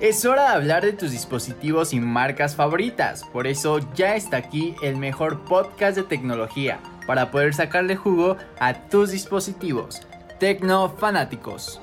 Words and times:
Es 0.00 0.24
hora 0.24 0.42
de 0.42 0.48
hablar 0.48 0.84
de 0.84 0.92
tus 0.92 1.12
dispositivos 1.12 1.94
y 1.94 2.00
marcas 2.00 2.56
favoritas, 2.56 3.22
por 3.32 3.46
eso 3.46 3.78
ya 3.94 4.16
está 4.16 4.36
aquí 4.38 4.74
el 4.82 4.96
mejor 4.96 5.44
podcast 5.44 5.96
de 5.96 6.02
tecnología 6.02 6.80
para 7.06 7.30
poder 7.30 7.54
sacarle 7.54 7.94
jugo 7.94 8.36
a 8.58 8.74
tus 8.88 9.12
dispositivos. 9.12 10.02
Tecnofanáticos. 10.40 11.80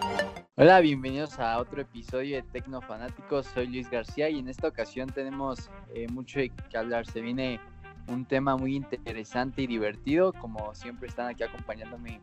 Hola, 0.55 0.81
bienvenidos 0.81 1.39
a 1.39 1.57
otro 1.57 1.81
episodio 1.81 2.35
de 2.35 2.43
Tecnofanáticos. 2.43 3.47
Soy 3.47 3.67
Luis 3.67 3.89
García 3.89 4.29
y 4.29 4.39
en 4.39 4.49
esta 4.49 4.67
ocasión 4.67 5.09
tenemos 5.09 5.69
eh, 5.95 6.07
mucho 6.09 6.41
que 6.69 6.77
hablar. 6.77 7.05
Se 7.05 7.21
viene 7.21 7.61
un 8.07 8.25
tema 8.25 8.57
muy 8.57 8.75
interesante 8.75 9.61
y 9.61 9.67
divertido. 9.67 10.33
Como 10.33 10.75
siempre 10.75 11.07
están 11.07 11.29
aquí 11.29 11.43
acompañándome 11.43 12.19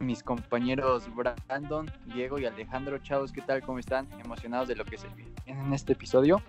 mis 0.00 0.22
compañeros 0.22 1.04
Brandon, 1.14 1.90
Diego 2.12 2.38
y 2.38 2.46
Alejandro. 2.46 2.98
Chavos, 2.98 3.32
¿qué 3.32 3.42
tal? 3.42 3.62
¿Cómo 3.62 3.78
están? 3.78 4.06
¿Emocionados 4.24 4.68
de 4.68 4.76
lo 4.76 4.84
que 4.84 4.98
se 4.98 5.06
viene 5.08 5.32
en 5.46 5.72
este 5.72 5.92
episodio? 5.92 6.42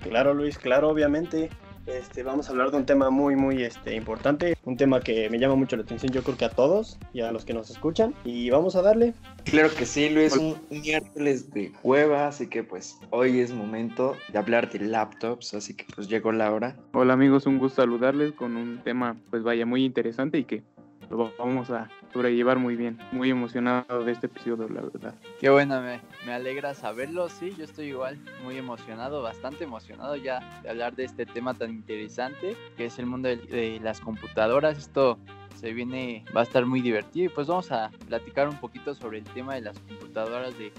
Claro, 0.00 0.34
Luis, 0.34 0.58
claro, 0.58 0.90
obviamente. 0.90 1.50
Este, 1.86 2.22
vamos 2.22 2.48
a 2.48 2.52
hablar 2.52 2.70
de 2.70 2.78
un 2.78 2.86
tema 2.86 3.10
muy, 3.10 3.36
muy 3.36 3.62
este, 3.62 3.94
importante, 3.94 4.56
un 4.64 4.78
tema 4.78 5.00
que 5.00 5.28
me 5.28 5.38
llama 5.38 5.54
mucho 5.54 5.76
la 5.76 5.82
atención, 5.82 6.10
yo 6.12 6.22
creo 6.22 6.34
que 6.34 6.46
a 6.46 6.48
todos 6.48 6.98
y 7.12 7.20
a 7.20 7.30
los 7.30 7.44
que 7.44 7.52
nos 7.52 7.68
escuchan. 7.68 8.14
Y 8.24 8.48
vamos 8.48 8.74
a 8.74 8.80
darle. 8.80 9.12
Claro 9.44 9.68
que 9.74 9.84
sí, 9.84 10.08
Luis, 10.08 10.34
un, 10.34 10.56
un 10.70 10.80
miércoles 10.80 11.52
de 11.52 11.72
cueva, 11.82 12.28
así 12.28 12.48
que 12.48 12.64
pues 12.64 12.98
hoy 13.10 13.40
es 13.40 13.52
momento 13.52 14.16
de 14.32 14.38
hablar 14.38 14.70
de 14.70 14.80
laptops, 14.80 15.52
así 15.52 15.74
que 15.74 15.84
pues 15.94 16.08
llegó 16.08 16.32
la 16.32 16.50
hora. 16.52 16.74
Hola 16.92 17.12
amigos, 17.12 17.46
un 17.46 17.58
gusto 17.58 17.82
saludarles 17.82 18.32
con 18.32 18.56
un 18.56 18.78
tema 18.82 19.16
pues 19.28 19.42
vaya 19.42 19.66
muy 19.66 19.84
interesante 19.84 20.38
y 20.38 20.44
que 20.44 20.62
lo 21.10 21.32
vamos 21.38 21.70
a 21.70 21.88
sobrellevar 22.12 22.58
muy 22.58 22.76
bien. 22.76 22.98
Muy 23.12 23.30
emocionado 23.30 24.04
de 24.04 24.12
este 24.12 24.26
episodio, 24.26 24.68
la 24.68 24.82
verdad. 24.82 25.14
Qué 25.40 25.50
bueno, 25.50 25.80
me, 25.80 26.00
me, 26.26 26.32
alegra 26.32 26.74
saberlo. 26.74 27.28
Sí, 27.28 27.54
yo 27.56 27.64
estoy 27.64 27.86
igual, 27.86 28.18
muy 28.42 28.56
emocionado, 28.56 29.22
bastante 29.22 29.64
emocionado 29.64 30.16
ya 30.16 30.40
de 30.62 30.70
hablar 30.70 30.94
de 30.94 31.04
este 31.04 31.26
tema 31.26 31.54
tan 31.54 31.70
interesante 31.70 32.56
que 32.76 32.86
es 32.86 32.98
el 32.98 33.06
mundo 33.06 33.28
de, 33.28 33.80
las 33.82 34.00
computadoras. 34.00 34.78
Esto 34.78 35.18
se 35.56 35.72
viene, 35.72 36.24
va 36.36 36.40
a 36.40 36.44
estar 36.44 36.66
muy 36.66 36.80
divertido 36.80 37.26
y 37.26 37.28
pues 37.28 37.46
vamos 37.46 37.70
a 37.72 37.90
platicar 38.06 38.48
un 38.48 38.56
poquito 38.56 38.94
sobre 38.94 39.18
el 39.18 39.24
tema 39.24 39.54
de 39.54 39.62
las 39.62 39.78
computadoras 39.80 40.56
de 40.58 40.72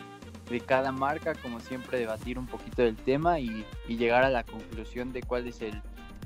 de 0.50 0.60
cada 0.62 0.92
marca, 0.92 1.34
como 1.34 1.60
siempre 1.60 1.98
debatir 1.98 2.38
un 2.38 2.46
poquito 2.46 2.84
del 2.84 2.96
tema 2.96 3.40
y 3.40 3.66
llegar 3.88 4.24
a 4.24 4.30
la 4.30 4.44
conclusión 4.44 5.12
de 5.12 5.24
cuál 5.24 5.48
es 5.48 5.60
el, 5.64 5.82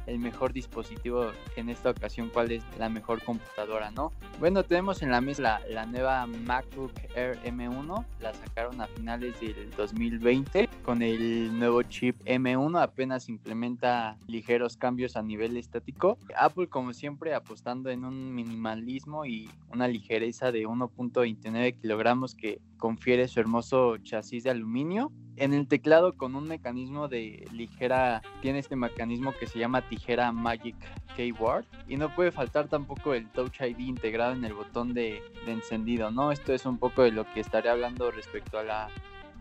el 0.09 0.19
mejor 0.19 0.53
dispositivo 0.53 1.31
en 1.55 1.69
esta 1.69 1.91
ocasión, 1.91 2.29
cuál 2.33 2.51
es 2.51 2.63
la 2.77 2.89
mejor 2.89 3.21
computadora, 3.23 3.91
¿no? 3.91 4.11
Bueno, 4.39 4.63
tenemos 4.63 5.01
en 5.01 5.11
la 5.11 5.21
mesa 5.21 5.41
la, 5.41 5.61
la, 5.69 5.85
nueva 5.85 6.25
MacBook 6.25 6.91
Air 7.15 7.39
M1, 7.43 8.05
la 8.19 8.33
sacaron 8.33 8.81
a 8.81 8.87
finales 8.87 9.39
del 9.39 9.69
2020 9.71 10.69
con 10.83 11.01
el 11.01 11.57
nuevo 11.57 11.83
chip 11.83 12.15
M1, 12.25 12.81
apenas 12.81 13.29
implementa 13.29 14.17
ligeros 14.27 14.77
cambios 14.77 15.15
a 15.15 15.21
nivel 15.21 15.57
estático. 15.57 16.17
Apple, 16.35 16.67
como 16.67 16.93
siempre, 16.93 17.33
apostando 17.33 17.89
en 17.89 18.03
un 18.03 18.33
minimalismo 18.33 19.25
y 19.25 19.49
una 19.71 19.87
ligereza 19.87 20.51
de 20.51 20.67
1.29 20.67 21.79
kilogramos 21.79 22.35
que 22.35 22.59
confiere 22.79 23.27
su 23.27 23.39
hermoso 23.39 23.97
chasis 23.97 24.45
de 24.45 24.49
aluminio. 24.49 25.11
En 25.35 25.53
el 25.53 25.67
teclado 25.67 26.17
con 26.17 26.35
un 26.35 26.47
mecanismo 26.47 27.07
de 27.07 27.47
ligera, 27.53 28.21
tiene 28.41 28.59
este 28.59 28.75
mecanismo 28.75 29.33
que 29.39 29.45
se 29.45 29.59
llama 29.59 29.87
tijera 29.87 30.31
Magic 30.31 30.75
Keyboard 31.15 31.65
y 31.87 31.97
no 31.97 32.13
puede 32.15 32.31
faltar 32.31 32.67
tampoco 32.67 33.13
el 33.13 33.29
Touch 33.29 33.61
ID 33.61 33.79
integrado 33.79 34.33
en 34.33 34.43
el 34.43 34.53
botón 34.53 34.93
de, 34.93 35.21
de 35.45 35.51
encendido, 35.51 36.09
¿no? 36.09 36.31
Esto 36.31 36.53
es 36.53 36.65
un 36.65 36.77
poco 36.77 37.03
de 37.03 37.11
lo 37.11 37.31
que 37.31 37.39
estaré 37.39 37.69
hablando 37.69 38.09
respecto 38.11 38.57
a 38.57 38.63
la 38.63 38.89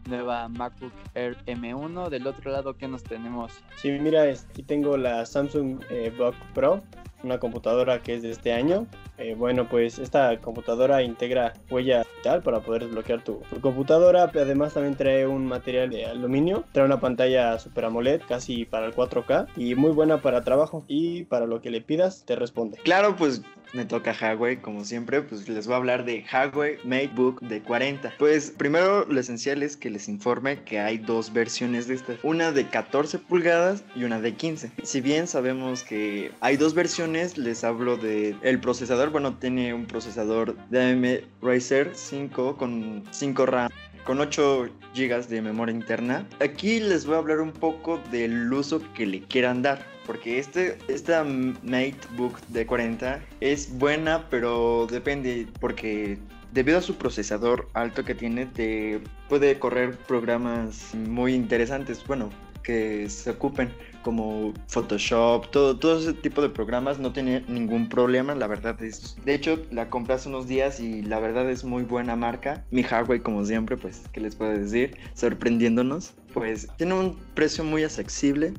nueva 0.07 0.49
MacBook 0.49 0.93
Air 1.15 1.37
M1. 1.47 2.09
Del 2.09 2.27
otro 2.27 2.51
lado, 2.51 2.77
¿qué 2.77 2.89
nos 2.89 3.03
tenemos? 3.03 3.53
Sí, 3.77 3.91
mira, 3.91 4.23
aquí 4.23 4.63
tengo 4.63 4.97
la 4.97 5.25
Samsung 5.27 5.81
eh, 5.91 6.13
Book 6.17 6.35
Pro, 6.55 6.83
una 7.23 7.39
computadora 7.39 8.03
que 8.03 8.15
es 8.15 8.23
de 8.23 8.31
este 8.31 8.53
año. 8.53 8.87
Eh, 9.19 9.35
bueno, 9.35 9.69
pues 9.69 9.99
esta 9.99 10.39
computadora 10.41 11.03
integra 11.03 11.53
huella 11.71 12.05
digital 12.05 12.43
para 12.43 12.61
poder 12.61 12.85
desbloquear 12.85 13.23
tu, 13.23 13.41
tu, 13.51 13.61
computadora. 13.61 14.25
Además 14.25 14.75
también 14.75 14.97
trae 14.97 15.27
un 15.27 15.47
material 15.47 15.91
de 15.91 16.07
aluminio. 16.07 16.65
Trae 16.73 16.85
una 16.87 17.01
pantalla 17.01 17.59
Super 17.59 17.87
AMOLED 17.87 18.23
casi 18.29 18.65
para 18.65 18.87
el 18.87 18.95
4K 18.95 19.49
y 19.57 19.75
muy 19.75 19.91
buena 19.91 20.23
para 20.23 20.43
trabajo. 20.43 20.85
Y 20.87 21.25
para 21.25 21.47
lo 21.47 21.61
que 21.61 21.71
le 21.71 21.81
pidas 21.81 22.25
te 22.25 22.37
responde. 22.37 22.79
Claro, 22.79 23.17
pues 23.17 23.43
me 23.73 23.85
toca 23.85 24.17
Huawei, 24.19 24.57
como 24.57 24.85
siempre, 24.85 25.23
pues 25.23 25.49
les 25.49 25.67
voy 25.67 25.75
a 25.75 25.77
hablar 25.77 26.05
de 26.05 26.25
Huawei 26.33 26.79
MateBook 26.85 27.41
de 27.43 27.61
40. 27.63 28.15
Pues 28.19 28.53
primero 28.57 29.05
lo 29.07 29.21
esencial 29.21 29.63
es 29.63 29.77
que 29.77 29.91
les 29.91 30.09
informe 30.09 30.63
que 30.63 30.81
hay 30.81 30.99
dos 30.99 31.33
versiones 31.33 31.89
de 31.89 31.95
esta, 31.95 32.15
una 32.23 32.53
de 32.53 32.67
14 32.67 33.19
pulgadas 33.19 33.85
y 33.95 34.05
una 34.05 34.21
de 34.21 34.35
15. 34.35 34.73
Si 34.83 35.01
bien 35.01 35.27
sabemos 35.27 35.83
que 35.83 36.33
hay 36.41 36.57
dos 36.57 36.75
versiones, 36.75 37.39
les 37.39 37.65
hablo 37.65 37.97
de 37.97 38.37
el 38.43 38.61
procesador, 38.61 39.11
bueno, 39.11 39.37
tiene 39.37 39.75
un 39.75 39.87
procesador 39.87 40.57
de 40.69 40.93
AMD 40.93 41.43
Ryzen 41.43 41.91
5 41.95 42.57
con 42.57 43.05
5 43.11 43.47
RAM 43.47 43.71
con 44.05 44.21
8 44.21 44.69
GB 44.95 45.29
de 45.29 45.43
memoria 45.43 45.75
interna. 45.75 46.27
Aquí 46.41 46.81
les 46.81 47.07
voy 47.07 47.17
a 47.17 47.19
hablar 47.19 47.41
un 47.41 47.53
poco 47.53 48.01
del 48.11 48.53
uso 48.53 48.81
que 48.95 49.07
le 49.07 49.23
quieran 49.23 49.63
dar 49.63 49.85
porque 50.09 50.39
este, 50.39 50.79
esta 50.89 51.23
MateBook 51.23 52.41
de 52.49 52.65
40 52.67 53.21
es 53.41 53.79
buena, 53.79 54.27
pero 54.31 54.87
depende, 54.91 55.47
porque 55.61 56.19
debido 56.53 56.79
a 56.79 56.83
su 56.83 56.97
procesador 56.97 57.69
alto 57.75 58.03
que 58.07 58.15
tiene, 58.15 58.47
te 58.47 59.03
puede 59.29 59.59
correr 59.59 59.99
programas 59.99 60.95
muy 60.95 61.35
interesantes, 61.35 62.03
bueno, 62.07 62.31
que 62.63 63.11
se 63.11 63.31
ocupen 63.31 63.71
como 64.03 64.53
Photoshop, 64.69 65.51
todo, 65.51 65.79
todo 65.79 65.99
ese 65.99 66.13
tipo 66.13 66.43
de 66.43 66.49
programas 66.49 66.99
no 66.99 67.13
tiene 67.13 67.45
ningún 67.49 67.89
problema, 67.89 68.35
la 68.35 68.47
verdad 68.47 68.81
es... 68.83 69.17
De 69.25 69.35
hecho, 69.35 69.61
la 69.71 69.91
compré 69.91 70.15
hace 70.15 70.29
unos 70.29 70.47
días 70.47 70.81
y 70.81 71.03
la 71.03 71.19
verdad 71.21 71.49
es 71.51 71.65
muy 71.65 71.83
buena 71.83 72.17
marca. 72.17 72.65
Mi 72.71 72.83
Huawei, 72.83 73.21
como 73.21 73.45
siempre, 73.45 73.77
pues, 73.77 74.03
¿qué 74.13 74.21
les 74.21 74.37
puedo 74.37 74.53
decir? 74.53 74.97
Sorprendiéndonos. 75.15 76.15
Pues 76.33 76.69
tiene 76.77 76.95
un 76.95 77.17
precio 77.35 77.65
muy 77.65 77.85
accesible, 77.85 78.55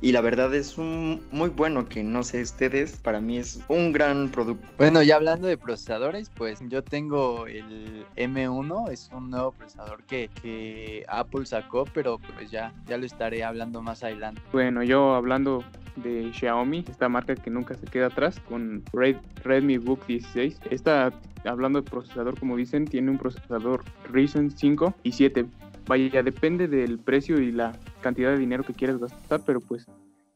y 0.00 0.12
la 0.12 0.20
verdad 0.20 0.54
es 0.54 0.78
un 0.78 1.22
muy 1.30 1.48
bueno 1.48 1.88
que 1.88 2.02
no 2.02 2.22
sé 2.22 2.42
ustedes, 2.42 2.96
para 2.96 3.20
mí 3.20 3.38
es 3.38 3.60
un 3.68 3.92
gran 3.92 4.30
producto. 4.30 4.66
Bueno, 4.78 5.02
ya 5.02 5.16
hablando 5.16 5.46
de 5.46 5.56
procesadores, 5.56 6.30
pues 6.30 6.60
yo 6.68 6.82
tengo 6.82 7.46
el 7.46 8.04
M1, 8.16 8.90
es 8.90 9.10
un 9.12 9.30
nuevo 9.30 9.52
procesador 9.52 10.02
que, 10.04 10.30
que 10.42 11.04
Apple 11.08 11.46
sacó, 11.46 11.84
pero 11.92 12.18
pues 12.18 12.50
ya, 12.50 12.72
ya 12.86 12.98
lo 12.98 13.06
estaré 13.06 13.44
hablando 13.44 13.82
más 13.82 14.02
adelante. 14.02 14.40
Bueno, 14.52 14.82
yo 14.82 15.14
hablando 15.14 15.64
de 15.96 16.30
Xiaomi, 16.32 16.84
esta 16.88 17.08
marca 17.08 17.34
que 17.34 17.50
nunca 17.50 17.74
se 17.74 17.86
queda 17.86 18.06
atrás, 18.06 18.38
con 18.48 18.82
Red, 18.92 19.16
Redmi 19.42 19.78
Book 19.78 20.06
16. 20.06 20.60
Esta, 20.70 21.12
hablando 21.44 21.80
de 21.80 21.90
procesador, 21.90 22.38
como 22.38 22.56
dicen, 22.56 22.86
tiene 22.86 23.10
un 23.10 23.18
procesador 23.18 23.82
Ryzen 24.10 24.50
5 24.50 24.94
y 25.02 25.12
7 25.12 25.46
vaya, 25.86 26.22
depende 26.22 26.68
del 26.68 26.98
precio 26.98 27.40
y 27.40 27.52
la 27.52 27.78
cantidad 28.00 28.32
de 28.32 28.38
dinero 28.38 28.64
que 28.64 28.74
quieras 28.74 28.98
gastar, 28.98 29.42
pero 29.44 29.60
pues 29.60 29.86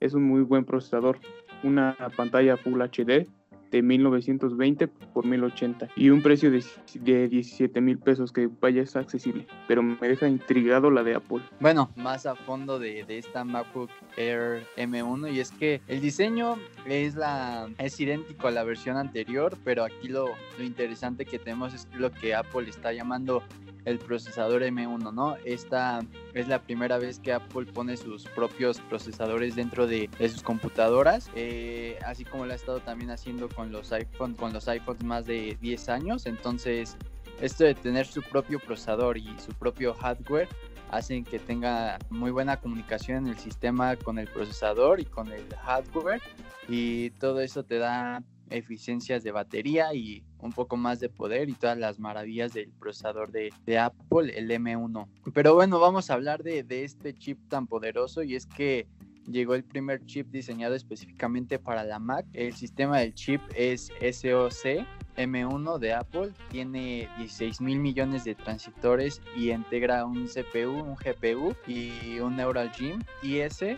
es 0.00 0.14
un 0.14 0.24
muy 0.24 0.42
buen 0.42 0.64
procesador. 0.64 1.18
Una 1.62 1.96
pantalla 2.16 2.56
Full 2.56 2.80
HD 2.80 3.26
de 3.70 3.82
1920 3.82 4.88
por 4.88 5.24
1080 5.24 5.88
y 5.96 6.10
un 6.10 6.22
precio 6.22 6.50
de, 6.50 6.64
de 6.94 7.28
17 7.28 7.80
mil 7.80 7.98
pesos 7.98 8.32
que 8.32 8.48
vaya 8.60 8.82
es 8.82 8.96
accesible, 8.96 9.46
pero 9.68 9.82
me 9.82 9.96
deja 10.08 10.28
intrigado 10.28 10.90
la 10.90 11.02
de 11.02 11.14
Apple. 11.14 11.40
Bueno, 11.60 11.90
más 11.96 12.26
a 12.26 12.34
fondo 12.34 12.78
de, 12.78 13.04
de, 13.04 13.18
esta 13.18 13.44
MacBook 13.44 13.90
Air 14.16 14.66
M1 14.76 15.32
y 15.32 15.40
es 15.40 15.50
que 15.52 15.80
el 15.88 16.00
diseño 16.00 16.56
es, 16.86 17.14
la, 17.14 17.68
es 17.78 17.98
idéntico 18.00 18.48
a 18.48 18.50
la 18.50 18.64
versión 18.64 18.96
anterior, 18.96 19.56
pero 19.64 19.84
aquí 19.84 20.08
lo, 20.08 20.26
lo 20.58 20.64
interesante 20.64 21.24
que 21.24 21.38
tenemos 21.38 21.74
es 21.74 21.86
lo 21.94 22.10
que 22.10 22.34
Apple 22.34 22.68
está 22.68 22.92
llamando 22.92 23.42
el 23.84 23.98
procesador 23.98 24.62
M1, 24.62 25.12
¿no? 25.12 25.36
Esta 25.44 26.00
es 26.34 26.48
la 26.48 26.62
primera 26.62 26.98
vez 26.98 27.18
que 27.18 27.32
Apple 27.32 27.66
pone 27.66 27.96
sus 27.96 28.24
propios 28.24 28.80
procesadores 28.82 29.56
dentro 29.56 29.86
de, 29.86 30.10
sus 30.18 30.42
computadoras, 30.42 31.30
eh, 31.34 31.98
así 32.04 32.24
como 32.24 32.46
lo 32.46 32.52
ha 32.52 32.56
estado 32.56 32.80
también 32.80 33.10
haciendo 33.10 33.48
con 33.48 33.72
los 33.72 33.92
iPhones, 33.92 34.36
con 34.36 34.52
los 34.52 34.68
iPhones 34.68 35.04
más 35.04 35.26
de 35.26 35.56
10 35.60 35.88
años. 35.88 36.26
Entonces, 36.26 36.96
esto 37.40 37.64
de 37.64 37.74
tener 37.74 38.06
su 38.06 38.22
propio 38.22 38.58
procesador 38.60 39.16
y 39.16 39.34
su 39.38 39.52
propio 39.52 39.94
hardware 39.94 40.48
hacen 40.90 41.24
que 41.24 41.38
tenga 41.38 41.98
muy 42.10 42.30
buena 42.30 42.58
comunicación 42.58 43.18
en 43.18 43.28
el 43.28 43.38
sistema 43.38 43.96
con 43.96 44.18
el 44.18 44.26
procesador 44.26 45.00
y 45.00 45.04
con 45.04 45.30
el 45.32 45.46
hardware 45.54 46.20
y 46.68 47.10
todo 47.10 47.40
eso 47.40 47.62
te 47.64 47.78
da 47.78 48.22
eficiencias 48.50 49.22
de 49.22 49.32
batería 49.32 49.94
y 49.94 50.24
un 50.42 50.52
poco 50.52 50.76
más 50.76 51.00
de 51.00 51.08
poder 51.08 51.48
y 51.48 51.54
todas 51.54 51.78
las 51.78 51.98
maravillas 51.98 52.52
del 52.52 52.70
procesador 52.70 53.30
de, 53.30 53.50
Apple, 53.78 54.36
el 54.36 54.50
M1. 54.50 55.08
Pero 55.32 55.54
bueno, 55.54 55.78
vamos 55.80 56.10
a 56.10 56.14
hablar 56.14 56.42
de, 56.42 56.62
de, 56.62 56.84
este 56.84 57.14
chip 57.14 57.38
tan 57.48 57.66
poderoso 57.66 58.22
y 58.22 58.34
es 58.34 58.46
que 58.46 58.86
llegó 59.26 59.54
el 59.54 59.64
primer 59.64 60.04
chip 60.06 60.28
diseñado 60.30 60.74
específicamente 60.74 61.58
para 61.58 61.84
la 61.84 61.98
Mac. 61.98 62.26
El 62.32 62.54
sistema 62.54 62.98
del 62.98 63.14
chip 63.14 63.40
es 63.54 63.90
SoC 64.00 64.86
M1 65.16 65.78
de 65.78 65.92
Apple 65.92 66.32
tiene 66.50 67.08
16 67.18 67.60
mil 67.60 67.78
millones 67.78 68.24
de 68.24 68.34
transistores 68.34 69.20
y 69.36 69.50
integra 69.50 70.06
un 70.06 70.26
CPU, 70.26 70.70
un 70.70 70.96
GPU 70.96 71.54
y 71.66 72.18
un 72.20 72.36
Neural 72.36 72.72
Gym 72.72 73.02
IS. 73.22 73.76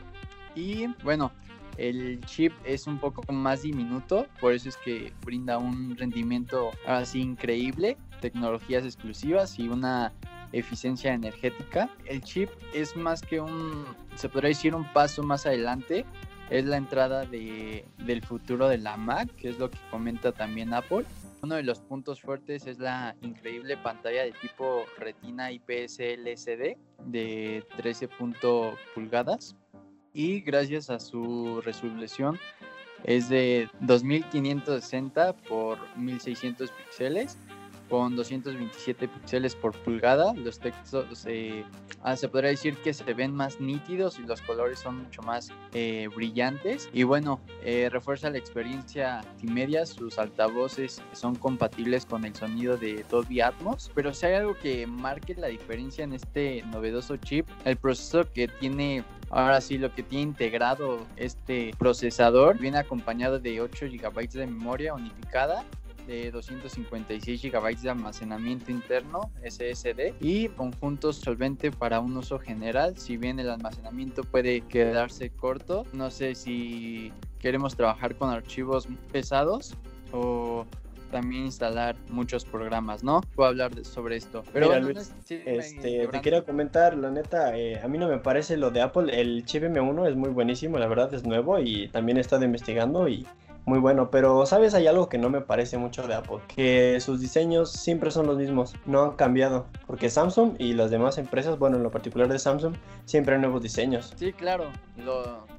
Y 0.55 0.87
bueno, 1.03 1.33
el 1.77 2.21
chip 2.27 2.53
es 2.65 2.87
un 2.87 2.99
poco 2.99 3.31
más 3.33 3.63
diminuto, 3.63 4.27
por 4.41 4.53
eso 4.53 4.69
es 4.69 4.77
que 4.77 5.13
brinda 5.25 5.59
un 5.59 5.97
rendimiento 5.97 6.71
así 6.87 7.21
increíble, 7.21 7.97
tecnologías 8.21 8.85
exclusivas 8.85 9.59
y 9.59 9.69
una 9.69 10.13
eficiencia 10.53 11.15
energética. 11.15 11.91
El 12.05 12.23
chip 12.23 12.51
es 12.75 12.97
más 12.97 13.23
que 13.23 13.41
un, 13.41 13.85
se 14.15 14.29
podría 14.29 14.49
decir, 14.49 14.75
un 14.75 14.91
paso 14.93 15.23
más 15.23 15.47
adelante. 15.47 16.05
Es 16.51 16.67
la 16.67 16.77
entrada 16.77 17.25
de, 17.25 17.87
del 18.05 18.23
futuro 18.23 18.69
de 18.69 18.77
la 18.77 18.99
Mac, 18.99 19.35
que 19.37 19.49
es 19.49 19.59
lo 19.59 19.71
que 19.71 19.79
comenta 19.91 20.33
también 20.33 20.75
Apple. 20.75 21.07
Uno 21.43 21.55
de 21.55 21.63
los 21.63 21.81
puntos 21.81 22.21
fuertes 22.21 22.67
es 22.67 22.79
la 22.79 23.17
increíble 23.23 23.77
pantalla 23.79 24.23
de 24.23 24.33
tipo 24.33 24.85
Retina 24.99 25.51
IPS 25.51 25.99
LCD 25.99 26.77
de 27.07 27.65
13 27.79 28.09
pulgadas 28.95 29.57
y 30.15 30.41
gracias 30.41 30.91
a 30.91 30.99
su 31.01 31.61
resolución 31.65 32.39
es 33.05 33.29
de 33.29 33.69
2560 33.81 35.33
por 35.49 35.79
1600 35.97 36.71
píxeles 36.71 37.37
con 37.93 38.17
227 38.17 39.07
píxeles 39.07 39.55
por 39.55 39.77
pulgada. 39.83 40.33
Los 40.33 40.59
textos 40.59 41.27
eh, 41.27 41.63
ah, 42.03 42.17
se 42.17 42.27
podría 42.27 42.49
decir 42.49 42.79
que 42.79 42.95
se 42.95 43.13
ven 43.13 43.35
más 43.35 43.61
nítidos 43.61 44.19
y 44.19 44.23
los 44.23 44.41
colores 44.41 44.79
son 44.79 45.03
mucho 45.03 45.21
más 45.21 45.51
eh, 45.75 46.09
brillantes. 46.17 46.89
Y 46.95 47.03
bueno, 47.03 47.39
eh, 47.63 47.91
refuerza 47.93 48.31
la 48.31 48.39
experiencia 48.39 49.21
multimedia. 49.33 49.85
Sus 49.85 50.19
altavoces 50.19 51.03
son 51.13 51.35
compatibles 51.35 52.07
con 52.07 52.25
el 52.25 52.35
sonido 52.35 52.79
de 52.79 53.05
Dolby 53.11 53.43
Atmos. 53.43 53.91
Pero 53.95 54.15
si 54.15 54.25
hay 54.25 54.37
algo 54.37 54.55
que 54.55 54.87
marque 54.87 55.35
la 55.35 55.49
diferencia 55.49 56.03
en 56.03 56.15
este 56.15 56.63
novedoso 56.73 57.19
chip, 57.19 57.47
el 57.67 57.77
procesador 57.77 58.33
que 58.33 58.49
tiene 58.49 59.05
Ahora 59.35 59.63
sí, 59.63 59.79
lo 59.79 59.95
que 59.95 60.03
tiene 60.03 60.25
integrado 60.25 61.07
este 61.17 61.71
procesador 61.79 62.59
viene 62.59 62.77
acompañado 62.77 63.39
de 63.39 63.63
8 63.63 63.87
GB 63.87 64.29
de 64.29 64.47
memoria 64.47 64.93
unificada 64.93 65.65
de 66.07 66.31
256 66.31 67.43
GB 67.43 67.81
de 67.81 67.91
almacenamiento 67.91 68.71
interno 68.71 69.31
SSD 69.45 70.15
y 70.21 70.49
conjunto 70.49 71.13
solvente 71.13 71.71
para 71.71 72.01
un 72.01 72.17
uso 72.17 72.39
general. 72.39 72.97
Si 72.97 73.17
bien 73.17 73.39
el 73.39 73.51
almacenamiento 73.51 74.23
puede 74.25 74.63
quedarse 74.63 75.31
corto, 75.31 75.85
no 75.93 76.11
sé 76.11 76.35
si 76.35 77.13
queremos 77.39 77.77
trabajar 77.77 78.17
con 78.17 78.31
archivos 78.31 78.89
pesados 79.11 79.75
o 80.13 80.67
también 81.13 81.45
instalar 81.45 81.95
muchos 82.09 82.45
programas, 82.45 83.05
¿no? 83.05 83.21
Puedo 83.37 83.51
hablar 83.51 83.85
sobre 83.85 84.17
esto. 84.17 84.43
Pero 84.53 84.69
bueno, 84.69 84.89
este, 84.89 86.09
te 86.09 86.21
quiero 86.21 86.45
comentar, 86.45 86.97
la 86.97 87.11
neta, 87.11 87.57
eh, 87.57 87.79
a 87.81 87.87
mí 87.87 87.99
no 87.99 88.09
me 88.09 88.19
parece 88.19 88.57
lo 88.57 88.71
de 88.71 88.81
Apple, 88.81 89.21
el 89.21 89.45
chip 89.45 89.63
M1 89.63 90.09
es 90.09 90.17
muy 90.17 90.31
buenísimo, 90.31 90.79
la 90.79 90.89
verdad 90.89 91.13
es 91.15 91.25
nuevo 91.25 91.61
y 91.61 91.89
también 91.89 92.17
he 92.17 92.21
estado 92.23 92.45
investigando 92.45 93.09
y 93.09 93.27
muy 93.65 93.79
bueno, 93.79 94.11
pero 94.11 94.45
sabes, 94.47 94.75
hay 94.75 94.87
algo 94.87 95.09
que 95.09 95.19
no 95.19 95.31
me 95.31 95.41
parece 95.41 95.79
mucho 95.79 96.07
de 96.07 96.15
Apple, 96.15 96.39
que 96.55 96.99
sus 97.01 97.21
diseños 97.21 97.71
siempre 97.71 98.11
son 98.11 98.27
los 98.27 98.37
mismos, 98.37 98.75
no 98.87 99.03
han 99.03 99.13
cambiado, 99.13 99.67
porque 99.87 100.11
Samsung 100.11 100.55
y 100.59 100.73
las 100.73 100.91
demás 100.91 101.19
empresas, 101.19 101.59
bueno, 101.59 101.77
en 101.77 101.83
lo 101.83 101.91
particular 101.91 102.29
de 102.29 102.39
Samsung, 102.39 102.75
siempre 103.05 103.35
hay 103.35 103.41
nuevos 103.41 103.63
diseños. 103.63 104.13
Sí, 104.17 104.33
claro, 104.33 104.71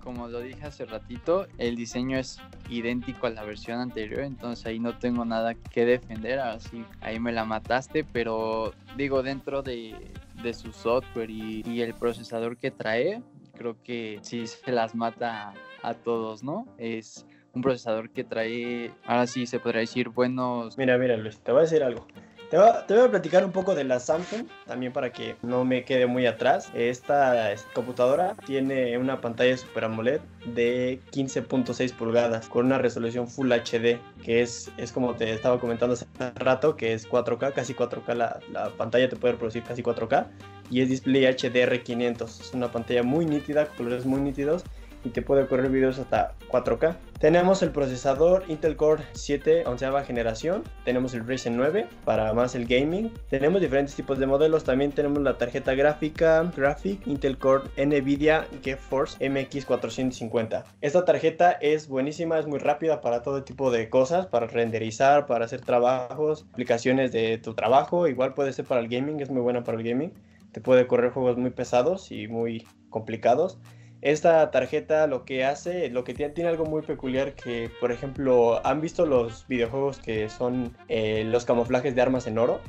como 0.04 0.28
lo 0.28 0.40
dije 0.42 0.66
hace 0.66 0.86
ratito, 0.86 1.48
el 1.58 1.76
diseño 1.76 2.18
es 2.18 2.40
idéntico 2.70 3.28
a 3.28 3.30
la 3.30 3.44
versión 3.44 3.80
anterior, 3.80 4.22
entonces 4.22 4.66
ahí 4.66 4.80
no 4.80 4.98
tengo 4.98 5.24
nada 5.24 5.54
que 5.56 5.86
defender, 5.86 6.40
así 6.40 6.86
ahí 7.02 7.20
me 7.20 7.32
la 7.32 7.46
mataste, 7.46 8.04
pero 8.04 8.74
digo, 8.98 9.24
dentro 9.24 9.64
de, 9.64 10.12
su 10.54 10.74
software 10.74 11.30
y 11.30 11.82
el 11.82 11.94
procesador 11.94 12.58
que 12.58 12.70
trae, 12.70 13.22
creo 13.54 13.82
que 13.82 14.20
sí 14.22 14.46
se 14.48 14.72
las 14.72 14.94
mata 14.96 15.54
a 15.82 15.94
todos, 15.94 16.44
¿no? 16.44 16.68
Es 16.78 17.26
un 17.54 17.62
procesador 17.62 18.10
que 18.10 18.24
trae, 18.24 18.92
ahora 19.06 19.28
sí 19.28 19.46
se 19.46 19.60
podría 19.60 19.82
decir, 19.82 20.10
buenos... 20.10 20.78
Mira, 20.78 20.98
mira 20.98 21.16
Luis, 21.18 21.38
te 21.40 21.52
voy 21.52 21.60
a 21.60 21.64
decir 21.64 21.84
algo. 21.84 22.06
Te 22.50 22.58
voy, 22.60 22.68
a, 22.68 23.10
platicar 23.10 23.44
un 23.44 23.52
poco 23.52 23.74
de 23.74 23.84
la 23.84 24.00
Samsung, 24.00 24.46
también 24.68 24.94
para 24.94 25.12
que 25.12 25.36
no 25.42 25.66
me 25.66 25.84
quede 25.86 26.06
muy 26.06 26.28
atrás. 26.28 26.70
Esta 26.76 27.56
computadora 27.74 28.36
tiene 28.46 28.96
una 29.00 29.22
pantalla 29.22 29.58
Super 29.58 29.86
AMOLED 29.86 30.22
de 30.54 31.00
15.6 31.12 31.94
pulgadas 31.94 32.48
con 32.50 32.68
una 32.68 32.78
resolución 32.78 33.28
Full 33.28 33.52
HD, 33.52 33.98
que 34.24 34.44
es, 34.44 34.72
es 34.78 34.92
como 34.92 35.16
te 35.16 35.34
estaba 35.34 35.60
comentando 35.60 35.94
hace 35.94 36.06
rato, 36.36 36.76
que 36.76 36.94
es 36.94 37.10
4K, 37.10 37.54
casi 37.54 37.74
4K. 37.74 38.14
La, 38.14 38.40
la 38.52 38.70
pantalla 38.70 39.10
te 39.10 39.16
puede 39.16 39.32
reproducir 39.32 39.64
casi 39.64 39.82
4K 39.82 40.28
y 40.70 40.82
es 40.82 40.90
display 40.90 41.24
HDR500. 41.24 42.24
Es 42.24 42.54
una 42.54 42.72
pantalla 42.72 43.02
muy 43.02 43.26
nítida, 43.26 43.66
colores 43.66 44.06
muy 44.06 44.22
nítidos 44.22 44.64
y 45.04 45.10
te 45.10 45.22
puede 45.22 45.48
correr 45.48 45.70
videos 45.70 46.00
hasta 46.00 46.34
4K. 46.50 46.96
Tenemos 47.20 47.62
el 47.64 47.72
procesador 47.72 48.44
Intel 48.48 48.76
Core 48.76 49.04
7 49.14 49.64
onceava 49.66 50.04
generación, 50.04 50.64
tenemos 50.84 51.14
el 51.14 51.26
Ryzen 51.26 51.56
9 51.56 51.88
para 52.04 52.34
más 52.34 52.56
el 52.56 52.66
gaming, 52.66 53.14
tenemos 53.30 53.62
diferentes 53.62 53.96
tipos 53.96 54.20
de 54.20 54.26
modelos, 54.26 54.64
también 54.64 54.92
tenemos 54.92 55.22
la 55.22 55.38
tarjeta 55.38 55.74
gráfica 55.74 56.52
Graphic 56.56 57.06
Intel 57.08 57.38
Core 57.38 57.70
Nvidia 57.78 58.46
GeForce 58.62 59.18
MX450. 59.30 60.64
Esta 60.82 61.06
tarjeta 61.06 61.52
es 61.54 61.88
buenísima, 61.88 62.40
es 62.40 62.48
muy 62.48 62.60
rápida 62.60 63.02
para 63.02 63.22
todo 63.22 63.44
tipo 63.44 63.72
de 63.72 63.90
cosas, 63.90 64.28
para 64.28 64.48
renderizar, 64.48 65.26
para 65.26 65.46
hacer 65.46 65.62
trabajos, 65.62 66.46
aplicaciones 66.52 67.12
de 67.12 67.38
tu 67.38 67.54
trabajo, 67.54 68.08
igual 68.08 68.34
puede 68.34 68.54
ser 68.54 68.66
para 68.66 68.82
el 68.82 68.90
gaming, 68.90 69.22
es 69.22 69.30
muy 69.30 69.42
buena 69.42 69.64
para 69.64 69.78
el 69.78 69.84
gaming, 69.84 70.14
te 70.52 70.62
puede 70.62 70.88
correr 70.88 71.12
juegos 71.12 71.38
muy 71.38 71.52
pesados 71.52 72.12
y 72.12 72.28
muy 72.28 72.66
complicados. 72.90 73.58
Esta 74.04 74.52
tarjeta 74.52 75.08
lo 75.08 75.24
que 75.24 75.46
hace, 75.46 75.90
lo 75.90 76.04
que 76.04 76.14
tiene, 76.14 76.46
algo 76.46 76.66
muy 76.66 76.82
peculiar 76.82 77.36
que, 77.36 77.72
por 77.80 77.94
ejemplo, 77.94 78.60
¿han 78.68 78.82
visto 78.82 79.06
los 79.06 79.48
videojuegos 79.48 80.00
que 80.00 80.28
son 80.28 80.76
eh, 80.90 81.24
los 81.24 81.46
camuflajes 81.46 81.96
de 81.96 82.02
armas 82.02 82.28
en 82.28 82.38
oro? 82.38 82.60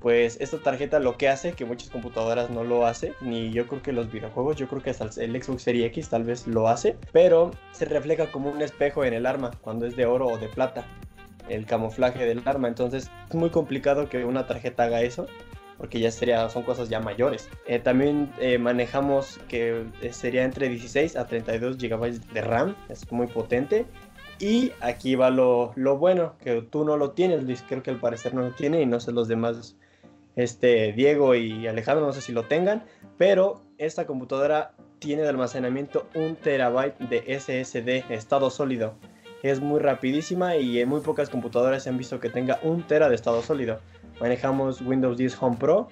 Pues 0.00 0.40
esta 0.40 0.58
tarjeta 0.58 0.98
lo 0.98 1.16
que 1.16 1.28
hace, 1.28 1.52
que 1.52 1.64
muchas 1.64 1.90
computadoras 1.90 2.50
no 2.50 2.64
lo 2.64 2.88
hace, 2.88 3.12
ni 3.20 3.52
yo 3.52 3.68
creo 3.68 3.82
que 3.82 3.92
los 3.92 4.10
videojuegos, 4.10 4.56
yo 4.56 4.66
creo 4.66 4.82
que 4.82 4.90
hasta 4.90 5.04
el 5.22 5.40
Xbox 5.40 5.62
Series 5.62 5.86
X 5.86 6.08
tal 6.08 6.24
vez 6.24 6.48
lo 6.48 6.66
hace, 6.66 6.96
pero 7.12 7.52
se 7.70 7.84
refleja 7.84 8.32
como 8.32 8.50
un 8.50 8.60
espejo 8.60 9.04
en 9.04 9.14
el 9.14 9.26
arma 9.26 9.52
cuando 9.60 9.86
es 9.86 9.94
de 9.94 10.06
oro 10.06 10.26
o 10.26 10.38
de 10.38 10.48
plata, 10.48 10.84
el 11.48 11.66
camuflaje 11.66 12.24
del 12.24 12.42
arma. 12.46 12.66
Entonces 12.66 13.08
es 13.28 13.34
muy 13.36 13.50
complicado 13.50 14.08
que 14.08 14.24
una 14.24 14.48
tarjeta 14.48 14.84
haga 14.84 15.02
eso 15.02 15.28
porque 15.80 15.98
ya 15.98 16.10
sería, 16.10 16.46
son 16.50 16.62
cosas 16.62 16.90
ya 16.90 17.00
mayores. 17.00 17.48
Eh, 17.66 17.78
también 17.78 18.30
eh, 18.38 18.58
manejamos 18.58 19.40
que 19.48 19.86
eh, 20.02 20.12
sería 20.12 20.44
entre 20.44 20.68
16 20.68 21.16
a 21.16 21.26
32 21.26 21.78
GB 21.78 22.20
de 22.34 22.40
RAM, 22.42 22.76
es 22.90 23.10
muy 23.10 23.26
potente. 23.26 23.86
Y 24.38 24.72
aquí 24.80 25.14
va 25.14 25.30
lo, 25.30 25.72
lo, 25.76 25.96
bueno, 25.96 26.34
que 26.44 26.60
tú 26.60 26.84
no 26.84 26.98
lo 26.98 27.12
tienes, 27.12 27.44
Luis, 27.44 27.64
creo 27.66 27.82
que 27.82 27.90
al 27.90 27.98
parecer 27.98 28.34
no 28.34 28.42
lo 28.42 28.50
tiene 28.50 28.82
y 28.82 28.86
no 28.86 29.00
sé 29.00 29.12
los 29.12 29.26
demás, 29.26 29.74
este, 30.36 30.92
Diego 30.92 31.34
y 31.34 31.66
Alejandro, 31.66 32.04
no 32.04 32.12
sé 32.12 32.20
si 32.20 32.32
lo 32.32 32.44
tengan, 32.44 32.84
pero 33.16 33.62
esta 33.78 34.06
computadora 34.06 34.72
tiene 34.98 35.22
de 35.22 35.30
almacenamiento 35.30 36.06
un 36.14 36.36
terabyte 36.36 36.98
de 36.98 37.38
SSD, 37.40 38.12
estado 38.12 38.50
sólido. 38.50 38.96
Es 39.42 39.60
muy 39.60 39.80
rapidísima 39.80 40.56
y 40.56 40.78
en 40.78 40.90
muy 40.90 41.00
pocas 41.00 41.30
computadoras 41.30 41.84
se 41.84 41.88
han 41.88 41.96
visto 41.96 42.20
que 42.20 42.28
tenga 42.28 42.58
un 42.62 42.82
tera 42.86 43.08
de 43.08 43.14
estado 43.14 43.40
sólido 43.40 43.80
manejamos 44.20 44.80
Windows 44.80 45.16
10 45.16 45.36
Home 45.42 45.56
Pro 45.56 45.88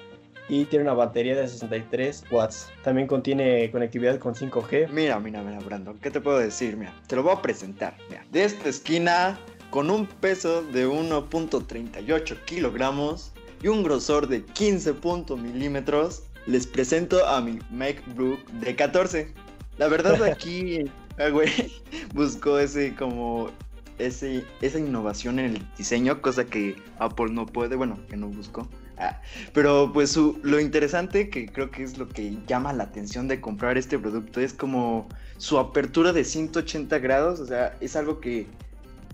y 0.48 0.64
tiene 0.64 0.84
una 0.84 0.94
batería 0.94 1.36
de 1.36 1.46
63 1.46 2.24
watts. 2.30 2.70
También 2.82 3.06
contiene 3.06 3.70
conectividad 3.70 4.18
con 4.18 4.34
5G. 4.34 4.88
Mira, 4.90 5.18
mira, 5.20 5.42
mira, 5.42 5.58
Brandon, 5.60 5.98
¿qué 5.98 6.10
te 6.10 6.20
puedo 6.20 6.38
decir? 6.38 6.76
Mira, 6.76 6.94
te 7.06 7.16
lo 7.16 7.22
voy 7.22 7.34
a 7.34 7.42
presentar. 7.42 7.96
Mira, 8.08 8.24
de 8.30 8.44
esta 8.44 8.68
esquina, 8.68 9.38
con 9.70 9.90
un 9.90 10.06
peso 10.06 10.62
de 10.62 10.86
1.38 10.86 12.44
kilogramos 12.44 13.32
y 13.62 13.68
un 13.68 13.82
grosor 13.82 14.28
de 14.28 14.44
15 14.44 14.94
milímetros, 15.36 16.22
les 16.46 16.66
presento 16.66 17.26
a 17.26 17.40
mi 17.40 17.58
MacBook 17.70 18.44
de 18.52 18.74
14. 18.74 19.32
La 19.76 19.88
verdad 19.88 20.22
aquí, 20.24 20.90
ah, 21.18 21.28
güey, 21.28 21.50
busco 22.14 22.58
ese 22.58 22.94
como 22.94 23.50
ese, 23.98 24.44
esa 24.60 24.78
innovación 24.78 25.38
en 25.38 25.56
el 25.56 25.66
diseño, 25.76 26.20
cosa 26.20 26.44
que 26.44 26.76
Apple 26.98 27.30
no 27.30 27.46
puede, 27.46 27.76
bueno, 27.76 27.98
que 28.08 28.16
no 28.16 28.28
buscó. 28.28 28.68
Ah, 29.00 29.20
pero 29.52 29.92
pues 29.92 30.16
lo 30.16 30.58
interesante 30.58 31.30
que 31.30 31.46
creo 31.46 31.70
que 31.70 31.84
es 31.84 31.98
lo 31.98 32.08
que 32.08 32.36
llama 32.48 32.72
la 32.72 32.84
atención 32.84 33.28
de 33.28 33.40
comprar 33.40 33.78
este 33.78 33.96
producto 33.96 34.40
es 34.40 34.52
como 34.52 35.08
su 35.36 35.58
apertura 35.58 36.12
de 36.12 36.24
180 36.24 36.98
grados, 36.98 37.38
o 37.38 37.46
sea, 37.46 37.76
es 37.80 37.94
algo 37.94 38.18
que, 38.18 38.48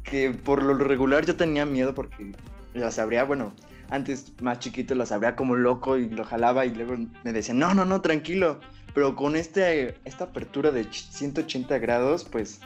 que 0.03 0.31
por 0.31 0.63
lo 0.63 0.75
regular 0.75 1.27
yo 1.27 1.37
tenía 1.37 1.67
miedo 1.67 1.95
porque 1.95 2.33
las 2.73 2.99
abría, 2.99 3.25
bueno, 3.25 3.53
antes 3.91 4.33
más 4.41 4.59
chiquito 4.59 4.95
las 4.95 5.13
abría 5.13 5.37
como 5.37 5.55
loco 5.55 5.99
y 5.99 6.09
lo 6.09 6.25
jalaba 6.25 6.65
y 6.65 6.75
luego 6.75 6.97
me 7.23 7.33
decían, 7.33 7.59
no, 7.59 7.75
no, 7.75 7.85
no, 7.85 8.01
tranquilo, 8.01 8.61
pero 8.95 9.15
con 9.15 9.37
este, 9.37 9.97
esta 10.07 10.25
apertura 10.25 10.71
de 10.71 10.87
180 10.91 11.79
grados, 11.79 12.25
pues 12.25 12.61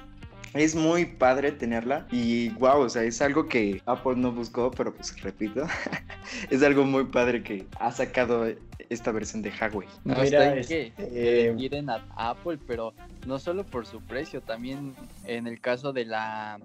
es 0.59 0.75
muy 0.75 1.05
padre 1.05 1.53
tenerla 1.53 2.07
y 2.11 2.51
wow, 2.51 2.81
o 2.81 2.89
sea, 2.89 3.03
es 3.03 3.21
algo 3.23 3.49
que 3.49 3.81
Apple 3.87 4.17
no 4.17 4.33
buscó, 4.33 4.71
pero 4.71 4.95
pues 4.95 5.21
repito, 5.23 5.67
es 6.51 6.63
algo 6.63 6.85
muy 6.85 7.05
padre 7.05 7.43
que 7.43 7.67
ha 7.79 7.91
sacado 7.91 8.47
esta 8.91 9.13
versión 9.13 9.43
de 9.43 9.51
Huawei. 9.51 9.89
No, 10.05 10.15
Mira, 10.15 10.25
está 10.25 10.57
en 10.57 10.93
que 10.97 11.55
quieren 11.57 11.91
a 11.91 12.05
Apple, 12.17 12.59
pero 12.67 12.95
no 13.27 13.39
solo 13.39 13.65
por 13.65 13.87
su 13.87 14.01
precio, 14.01 14.41
también 14.41 14.95
en 15.25 15.47
el 15.47 15.61
caso 15.61 15.93
de 15.93 16.05
la 16.05 16.59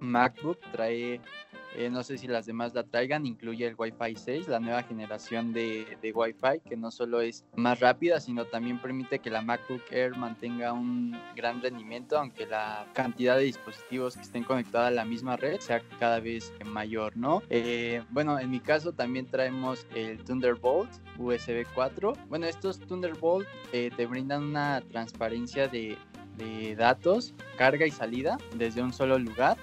MacBook 0.00 0.58
trae, 0.72 1.20
eh, 1.76 1.90
no 1.90 2.02
sé 2.02 2.18
si 2.18 2.26
las 2.26 2.46
demás 2.46 2.74
la 2.74 2.82
traigan, 2.82 3.26
incluye 3.26 3.66
el 3.66 3.74
Wi-Fi 3.76 4.16
6, 4.16 4.48
la 4.48 4.60
nueva 4.60 4.82
generación 4.82 5.52
de, 5.52 5.98
de 6.00 6.12
Wi-Fi, 6.12 6.60
que 6.68 6.76
no 6.76 6.90
solo 6.90 7.20
es 7.20 7.44
más 7.54 7.80
rápida, 7.80 8.20
sino 8.20 8.44
también 8.44 8.80
permite 8.80 9.20
que 9.20 9.30
la 9.30 9.42
MacBook 9.42 9.82
Air 9.90 10.16
mantenga 10.16 10.72
un 10.72 11.16
gran 11.36 11.62
rendimiento, 11.62 12.18
aunque 12.18 12.46
la 12.46 12.86
cantidad 12.92 13.36
de 13.36 13.44
dispositivos 13.44 14.16
que 14.16 14.22
estén 14.22 14.44
conectados 14.44 14.88
a 14.88 14.90
la 14.90 15.04
misma 15.04 15.36
red 15.36 15.60
sea 15.60 15.80
cada 15.98 16.20
vez 16.20 16.52
mayor, 16.64 17.16
¿no? 17.16 17.42
Eh, 17.50 18.02
bueno, 18.10 18.38
en 18.38 18.50
mi 18.50 18.60
caso 18.60 18.92
también 18.92 19.26
traemos 19.26 19.86
el 19.94 20.22
Thunderbolt 20.24 20.90
USB 21.18 21.66
4. 21.74 22.14
Bueno, 22.28 22.46
estos 22.46 22.80
Thunderbolt 22.80 23.46
eh, 23.72 23.90
te 23.96 24.06
brindan 24.06 24.42
una 24.42 24.80
transparencia 24.80 25.68
de, 25.68 25.96
de 26.36 26.74
datos, 26.76 27.34
carga 27.56 27.86
y 27.86 27.90
salida 27.90 28.38
desde 28.56 28.82
un 28.82 28.92
solo 28.92 29.18
lugar. 29.18 29.56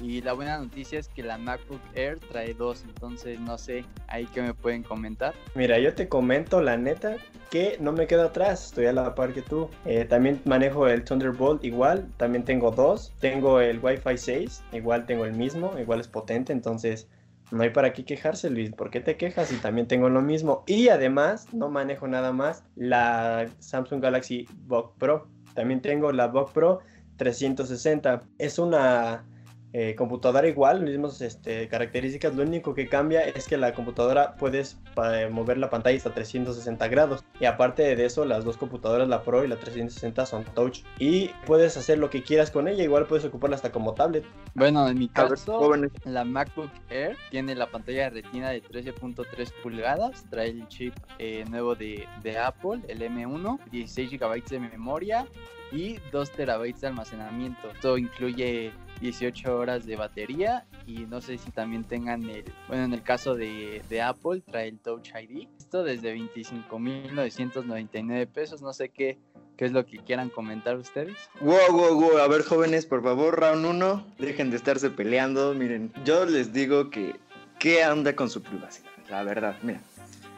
Y 0.00 0.22
la 0.22 0.32
buena 0.32 0.58
noticia 0.58 0.98
es 0.98 1.08
que 1.08 1.22
la 1.22 1.38
MacBook 1.38 1.80
Air 1.94 2.18
trae 2.30 2.54
dos, 2.54 2.84
entonces 2.84 3.38
no 3.38 3.58
sé, 3.58 3.84
ahí 4.08 4.26
que 4.26 4.42
me 4.42 4.54
pueden 4.54 4.82
comentar. 4.82 5.34
Mira, 5.54 5.78
yo 5.78 5.94
te 5.94 6.08
comento 6.08 6.60
la 6.60 6.76
neta 6.76 7.16
que 7.50 7.76
no 7.80 7.92
me 7.92 8.06
quedo 8.06 8.24
atrás, 8.24 8.66
estoy 8.66 8.86
a 8.86 8.92
la 8.92 9.14
par 9.14 9.32
que 9.32 9.42
tú. 9.42 9.68
Eh, 9.84 10.04
también 10.04 10.40
manejo 10.44 10.88
el 10.88 11.04
Thunderbolt 11.04 11.62
igual, 11.64 12.08
también 12.16 12.44
tengo 12.44 12.70
dos. 12.70 13.12
Tengo 13.20 13.60
el 13.60 13.78
Wi-Fi 13.78 14.16
6, 14.16 14.62
igual 14.72 15.06
tengo 15.06 15.24
el 15.24 15.34
mismo, 15.34 15.78
igual 15.78 16.00
es 16.00 16.08
potente, 16.08 16.52
entonces 16.52 17.08
no 17.52 17.62
hay 17.62 17.70
para 17.70 17.92
qué 17.92 18.04
quejarse, 18.04 18.48
Luis. 18.48 18.70
¿Por 18.70 18.90
qué 18.90 19.00
te 19.00 19.18
quejas? 19.18 19.52
Y 19.52 19.56
también 19.56 19.86
tengo 19.86 20.08
lo 20.08 20.22
mismo. 20.22 20.64
Y 20.66 20.88
además, 20.88 21.52
no 21.52 21.68
manejo 21.68 22.08
nada 22.08 22.32
más 22.32 22.64
la 22.74 23.46
Samsung 23.58 24.00
Galaxy 24.00 24.48
Book 24.66 24.94
Pro. 24.98 25.28
También 25.54 25.82
tengo 25.82 26.10
la 26.12 26.28
Book 26.28 26.52
Pro 26.52 26.80
360. 27.18 28.22
Es 28.38 28.58
una 28.58 29.26
eh, 29.72 29.94
computadora 29.94 30.46
igual, 30.48 30.82
mismas 30.82 31.20
este, 31.20 31.68
características. 31.68 32.34
Lo 32.34 32.42
único 32.42 32.74
que 32.74 32.88
cambia 32.88 33.22
es 33.22 33.46
que 33.48 33.56
la 33.56 33.72
computadora 33.74 34.36
puedes 34.36 34.78
pa- 34.94 35.28
mover 35.30 35.58
la 35.58 35.70
pantalla 35.70 35.96
hasta 35.96 36.12
360 36.12 36.88
grados. 36.88 37.24
Y 37.40 37.46
aparte 37.46 37.96
de 37.96 38.04
eso, 38.04 38.24
las 38.24 38.44
dos 38.44 38.56
computadoras, 38.56 39.08
la 39.08 39.22
Pro 39.22 39.44
y 39.44 39.48
la 39.48 39.56
360, 39.56 40.26
son 40.26 40.44
touch. 40.54 40.80
Y 40.98 41.30
puedes 41.46 41.76
hacer 41.76 41.98
lo 41.98 42.10
que 42.10 42.22
quieras 42.22 42.50
con 42.50 42.68
ella. 42.68 42.84
Igual 42.84 43.06
puedes 43.06 43.24
ocuparla 43.24 43.56
hasta 43.56 43.72
como 43.72 43.94
tablet. 43.94 44.24
Bueno, 44.54 44.86
en 44.88 44.98
mi 44.98 45.06
ver, 45.06 45.28
caso, 45.28 45.58
jóvenes, 45.58 45.92
La 46.04 46.24
MacBook 46.24 46.70
Air 46.90 47.16
tiene 47.30 47.54
la 47.54 47.66
pantalla 47.66 48.10
de 48.10 48.22
retina 48.22 48.50
de 48.50 48.62
13.3 48.62 49.52
pulgadas, 49.62 50.24
trae 50.30 50.50
el 50.50 50.68
chip 50.68 50.94
eh, 51.18 51.44
nuevo 51.48 51.74
de, 51.74 52.06
de 52.22 52.38
Apple, 52.38 52.80
el 52.88 53.00
M1, 53.00 53.58
16 53.70 54.10
GB 54.20 54.44
de 54.48 54.60
memoria 54.60 55.26
y 55.72 55.98
2 56.10 56.30
TB 56.30 56.80
de 56.80 56.86
almacenamiento. 56.86 57.70
Esto 57.70 57.98
incluye 57.98 58.72
18 59.00 59.56
horas 59.56 59.86
de 59.86 59.96
batería 59.96 60.66
y 60.86 61.06
no 61.06 61.20
sé 61.20 61.38
si 61.38 61.50
también 61.50 61.82
tengan 61.84 62.28
el, 62.28 62.44
bueno, 62.68 62.84
en 62.84 62.94
el 62.94 63.02
caso 63.02 63.34
de, 63.34 63.82
de 63.88 64.02
Apple 64.02 64.42
trae 64.50 64.68
el 64.68 64.78
Touch 64.78 65.10
ID. 65.14 65.48
Esto 65.58 65.82
desde 65.82 66.14
25.999 66.16 68.28
pesos, 68.28 68.62
no 68.62 68.72
sé 68.72 68.90
qué, 68.90 69.18
qué 69.56 69.64
es 69.64 69.72
lo 69.72 69.84
que 69.86 69.98
quieran 69.98 70.30
comentar 70.30 70.76
ustedes. 70.76 71.16
Wow, 71.40 71.72
wow, 71.72 72.00
wow. 72.00 72.18
A 72.18 72.28
ver, 72.28 72.42
jóvenes, 72.42 72.86
por 72.86 73.02
favor, 73.02 73.40
round 73.40 73.66
1. 73.66 74.06
Dejen 74.18 74.50
de 74.50 74.56
estarse 74.56 74.90
peleando. 74.90 75.54
Miren, 75.54 75.92
yo 76.04 76.26
les 76.26 76.52
digo 76.52 76.90
que. 76.90 77.16
¿Qué 77.58 77.82
anda 77.84 78.16
con 78.16 78.28
su 78.28 78.42
privacidad? 78.42 78.90
La 79.08 79.22
verdad, 79.22 79.56
mira. 79.62 79.80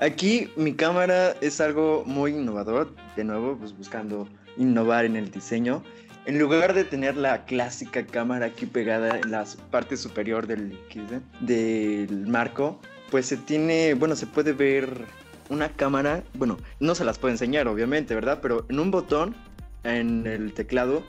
Aquí 0.00 0.50
mi 0.56 0.74
cámara 0.74 1.34
es 1.40 1.60
algo 1.60 2.02
muy 2.04 2.32
innovador. 2.32 2.94
De 3.16 3.24
nuevo, 3.24 3.56
pues 3.56 3.76
buscando 3.76 4.28
innovar 4.56 5.04
en 5.04 5.16
el 5.16 5.30
diseño. 5.30 5.82
En 6.26 6.38
lugar 6.38 6.74
de 6.74 6.84
tener 6.84 7.16
la 7.16 7.44
clásica 7.44 8.04
cámara 8.06 8.46
aquí 8.46 8.66
pegada 8.66 9.18
en 9.18 9.30
la 9.30 9.44
parte 9.70 9.96
superior 9.96 10.46
del, 10.46 10.78
marco, 12.26 12.80
pues 13.10 13.26
se 13.26 13.36
tiene, 13.36 13.94
bueno, 13.94 14.16
se 14.16 14.26
puede 14.26 14.52
ver 14.52 15.04
una 15.50 15.68
cámara, 15.68 16.24
bueno, 16.34 16.56
no 16.80 16.94
se 16.94 17.04
las 17.04 17.18
puedo 17.18 17.32
enseñar 17.32 17.68
obviamente, 17.68 18.14
¿verdad? 18.14 18.38
Pero 18.40 18.64
en 18.70 18.80
un 18.80 18.90
botón, 18.90 19.36
en 19.84 20.26
el 20.26 20.54
teclado, 20.54 21.02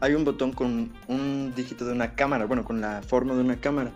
hay 0.00 0.12
un 0.12 0.24
botón 0.24 0.52
con 0.52 0.92
un 1.08 1.54
dígito 1.56 1.86
de 1.86 1.92
una 1.92 2.14
cámara, 2.14 2.44
bueno, 2.44 2.62
con 2.62 2.82
la 2.82 3.00
forma 3.00 3.34
de 3.34 3.40
una 3.40 3.56
cámara. 3.56 3.90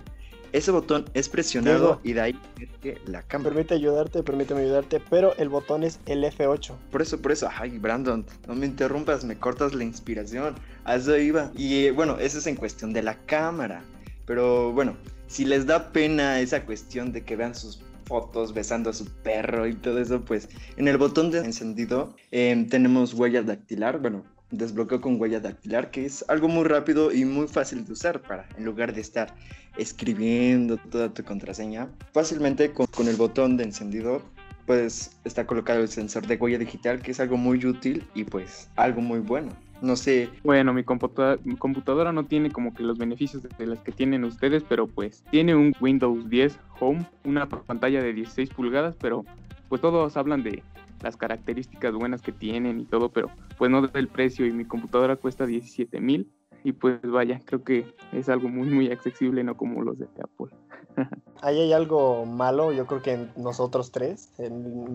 Ese 0.52 0.70
botón 0.70 1.06
es 1.14 1.28
presionado 1.30 1.78
Diego. 1.78 2.00
y 2.04 2.12
de 2.12 2.20
ahí 2.20 2.40
emerge 2.56 3.00
la 3.06 3.22
cámara. 3.22 3.50
Permite 3.50 3.74
ayudarte, 3.74 4.22
permíteme 4.22 4.60
ayudarte, 4.60 5.00
pero 5.08 5.34
el 5.36 5.48
botón 5.48 5.82
es 5.82 5.98
el 6.06 6.24
F8. 6.24 6.74
Por 6.90 7.00
eso, 7.00 7.20
por 7.20 7.32
eso, 7.32 7.48
ay, 7.58 7.78
Brandon, 7.78 8.24
no 8.46 8.54
me 8.54 8.66
interrumpas, 8.66 9.24
me 9.24 9.36
cortas 9.36 9.72
la 9.72 9.84
inspiración. 9.84 10.54
A 10.84 10.96
eso 10.96 11.16
iba. 11.16 11.50
Y 11.56 11.86
eh, 11.86 11.90
bueno, 11.90 12.18
eso 12.18 12.38
es 12.38 12.46
en 12.46 12.56
cuestión 12.56 12.92
de 12.92 13.02
la 13.02 13.16
cámara. 13.24 13.82
Pero 14.26 14.72
bueno, 14.72 14.96
si 15.26 15.44
les 15.46 15.66
da 15.66 15.90
pena 15.92 16.40
esa 16.40 16.64
cuestión 16.64 17.12
de 17.12 17.24
que 17.24 17.36
vean 17.36 17.54
sus 17.54 17.80
fotos 18.04 18.52
besando 18.52 18.90
a 18.90 18.92
su 18.92 19.06
perro 19.06 19.66
y 19.66 19.74
todo 19.74 19.98
eso, 19.98 20.20
pues 20.20 20.48
en 20.76 20.86
el 20.88 20.98
botón 20.98 21.30
de 21.30 21.38
encendido 21.38 22.14
em, 22.30 22.68
tenemos 22.68 23.14
huella 23.14 23.42
dactilar. 23.42 24.00
Bueno, 24.00 24.24
desbloqueo 24.52 25.00
con 25.00 25.20
huella 25.20 25.40
dactilar, 25.40 25.90
que 25.90 26.04
es 26.06 26.24
algo 26.28 26.46
muy 26.48 26.64
rápido 26.64 27.10
y 27.12 27.24
muy 27.24 27.48
fácil 27.48 27.84
de 27.84 27.92
usar 27.92 28.20
para, 28.22 28.46
en 28.56 28.64
lugar 28.64 28.94
de 28.94 29.00
estar 29.00 29.34
escribiendo 29.76 30.76
toda 30.76 31.12
tu 31.12 31.24
contraseña, 31.24 31.88
fácilmente 32.12 32.72
con, 32.72 32.86
con 32.86 33.08
el 33.08 33.16
botón 33.16 33.56
de 33.56 33.64
encendido 33.64 34.22
pues 34.66 35.18
está 35.24 35.44
colocado 35.44 35.80
el 35.80 35.88
sensor 35.88 36.24
de 36.28 36.36
huella 36.36 36.56
digital, 36.58 37.02
que 37.02 37.10
es 37.10 37.18
algo 37.18 37.36
muy 37.36 37.64
útil 37.66 38.04
y 38.14 38.22
pues 38.22 38.70
algo 38.76 39.00
muy 39.00 39.18
bueno. 39.18 39.50
No 39.80 39.96
sé, 39.96 40.30
Bueno, 40.44 40.72
mi, 40.72 40.84
computa- 40.84 41.36
mi 41.42 41.56
computadora 41.56 42.12
no 42.12 42.26
tiene 42.26 42.52
como 42.52 42.72
que 42.72 42.84
los 42.84 42.96
beneficios 42.96 43.42
de, 43.42 43.48
de 43.58 43.66
las 43.66 43.80
que 43.80 43.90
tienen 43.90 44.22
ustedes, 44.22 44.62
pero 44.68 44.86
pues 44.86 45.24
tiene 45.32 45.56
un 45.56 45.74
Windows 45.80 46.30
10 46.30 46.56
Home, 46.78 47.04
una 47.24 47.48
pantalla 47.48 48.00
de 48.00 48.12
16 48.12 48.50
pulgadas, 48.50 48.94
pero 49.00 49.24
pues 49.68 49.80
todos 49.80 50.16
hablan 50.16 50.44
de 50.44 50.62
las 51.02 51.16
características 51.16 51.92
buenas 51.94 52.22
que 52.22 52.30
tienen 52.30 52.78
y 52.78 52.84
todo, 52.84 53.08
pero 53.08 53.28
pues 53.62 53.70
no 53.70 53.80
del 53.80 54.08
precio 54.08 54.44
y 54.44 54.50
mi 54.50 54.64
computadora 54.64 55.14
cuesta 55.14 55.46
17 55.46 56.00
mil 56.00 56.32
y 56.64 56.72
pues 56.72 57.00
vaya, 57.00 57.40
creo 57.44 57.62
que 57.62 57.86
es 58.10 58.28
algo 58.28 58.48
muy 58.48 58.68
muy 58.68 58.90
accesible, 58.90 59.44
no 59.44 59.56
como 59.56 59.82
los 59.82 60.00
de 60.00 60.06
Apple. 60.20 60.52
Ahí 61.42 61.60
hay 61.60 61.72
algo 61.72 62.26
malo, 62.26 62.72
yo 62.72 62.88
creo 62.88 63.02
que 63.02 63.12
en 63.12 63.30
nosotros 63.36 63.92
tres, 63.92 64.32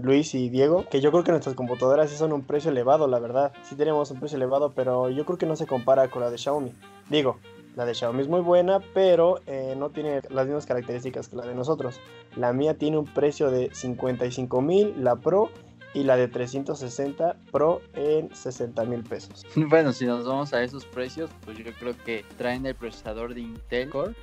Luis 0.03 0.35
y 0.35 0.49
Diego, 0.49 0.83
que 0.91 0.99
yo 0.99 1.11
creo 1.11 1.23
que 1.23 1.31
nuestras 1.31 1.55
computadoras 1.55 2.09
sí 2.09 2.17
son 2.17 2.33
un 2.33 2.41
precio 2.41 2.69
elevado, 2.69 3.07
la 3.07 3.19
verdad. 3.19 3.53
Sí 3.63 3.77
tenemos 3.77 4.11
un 4.11 4.19
precio 4.19 4.35
elevado, 4.35 4.73
pero 4.75 5.09
yo 5.11 5.23
creo 5.23 5.37
que 5.37 5.45
no 5.45 5.55
se 5.55 5.65
compara 5.65 6.09
con 6.09 6.21
la 6.21 6.29
de 6.29 6.37
Xiaomi. 6.37 6.73
Digo, 7.09 7.37
la 7.77 7.85
de 7.85 7.93
Xiaomi 7.93 8.19
es 8.19 8.27
muy 8.27 8.41
buena, 8.41 8.81
pero 8.93 9.39
eh, 9.47 9.75
no 9.77 9.91
tiene 9.91 10.19
las 10.29 10.45
mismas 10.45 10.65
características 10.65 11.29
que 11.29 11.37
la 11.37 11.45
de 11.45 11.55
nosotros. 11.55 12.01
La 12.35 12.51
mía 12.51 12.77
tiene 12.77 12.97
un 12.97 13.05
precio 13.05 13.49
de 13.49 13.69
55 13.71 14.61
mil, 14.61 14.93
la 15.01 15.15
Pro, 15.15 15.51
y 15.97 16.03
la 16.03 16.15
de 16.15 16.27
360 16.27 17.37
Pro 17.51 17.81
en 17.95 18.33
60 18.33 18.85
mil 18.85 19.03
pesos. 19.03 19.43
Bueno, 19.55 19.91
si 19.91 20.05
nos 20.05 20.25
vamos 20.25 20.53
a 20.53 20.61
esos 20.61 20.85
precios, 20.85 21.31
pues 21.43 21.57
yo 21.57 21.73
creo 21.73 21.97
que 22.05 22.23
traen 22.37 22.67
el 22.67 22.75
procesador 22.75 23.33
de 23.33 23.41
Intel 23.41 23.89
Core, 23.89 24.13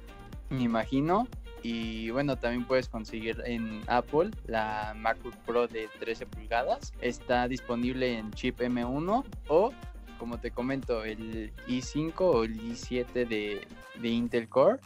me 0.51 0.63
imagino. 0.63 1.27
Y 1.65 2.11
bueno, 2.11 2.37
también 2.37 2.65
puedes 2.65 2.89
conseguir 2.89 3.43
en 3.45 3.83
Apple 3.89 4.31
la 4.47 4.95
MacBook 4.97 5.35
Pro 5.47 5.67
de 5.67 5.89
13 5.99 6.27
pulgadas. 6.27 6.93
Está 7.01 7.49
disponible 7.49 8.19
en 8.19 8.31
chip 8.33 8.61
M1 8.61 9.25
o, 9.49 9.73
como 10.19 10.39
te 10.39 10.53
comento, 10.53 11.05
el 11.05 11.53
i5 11.67 12.13
o 12.19 12.45
el 12.45 12.61
i7 12.61 13.27
de, 13.27 13.67
de 14.01 14.09
Intel 14.09 14.49
Core. 14.49 14.79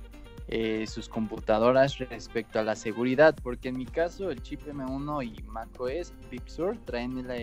eh, 0.52 0.88
sus 0.88 1.08
computadoras 1.08 2.00
respecto 2.00 2.60
a 2.60 2.64
la 2.64 2.76
seguridad, 2.76 3.36
porque 3.44 3.70
en 3.70 3.78
mi 3.78 3.86
caso 3.86 4.32
el 4.32 4.42
chip 4.42 4.62
M1 4.66 5.24
y 5.24 5.44
macOS 5.44 6.12
Big 6.32 6.50
Sur 6.50 6.76
traen 6.86 7.28
la, 7.28 7.36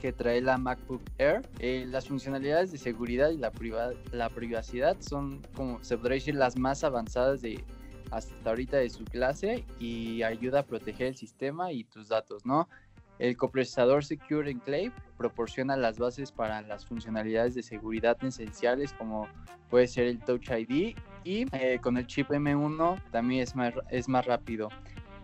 que 0.00 0.12
trae 0.12 0.40
la 0.40 0.58
MacBook 0.58 1.02
Air. 1.18 1.42
Eh, 1.60 1.86
las 1.88 2.08
funcionalidades 2.08 2.72
de 2.72 2.78
seguridad 2.78 3.30
y 3.30 3.36
la, 3.36 3.52
la 4.10 4.28
privacidad 4.30 4.96
son, 5.00 5.42
como 5.54 5.82
se 5.84 5.96
podría 5.96 6.14
decir, 6.14 6.34
las 6.34 6.58
más 6.58 6.82
avanzadas 6.82 7.40
de 7.40 7.62
hasta 8.10 8.50
ahorita 8.50 8.78
de 8.78 8.90
su 8.90 9.04
clase 9.04 9.64
y 9.78 10.22
ayuda 10.22 10.60
a 10.60 10.62
proteger 10.64 11.08
el 11.08 11.16
sistema 11.16 11.70
y 11.70 11.84
tus 11.84 12.08
datos, 12.08 12.44
¿no? 12.44 12.68
El 13.18 13.36
coprocesador 13.36 14.04
Secure 14.04 14.50
Enclave 14.50 14.92
proporciona 15.16 15.76
las 15.76 15.98
bases 15.98 16.32
para 16.32 16.62
las 16.62 16.86
funcionalidades 16.86 17.54
de 17.54 17.62
seguridad 17.62 18.16
esenciales 18.24 18.92
como 18.92 19.28
puede 19.70 19.88
ser 19.88 20.06
el 20.06 20.20
Touch 20.20 20.50
ID 20.50 20.96
y 21.28 21.44
eh, 21.52 21.78
con 21.82 21.98
el 21.98 22.06
chip 22.06 22.30
M1 22.30 23.02
también 23.10 23.42
es 23.42 23.54
más, 23.54 23.74
es 23.90 24.08
más 24.08 24.24
rápido. 24.24 24.70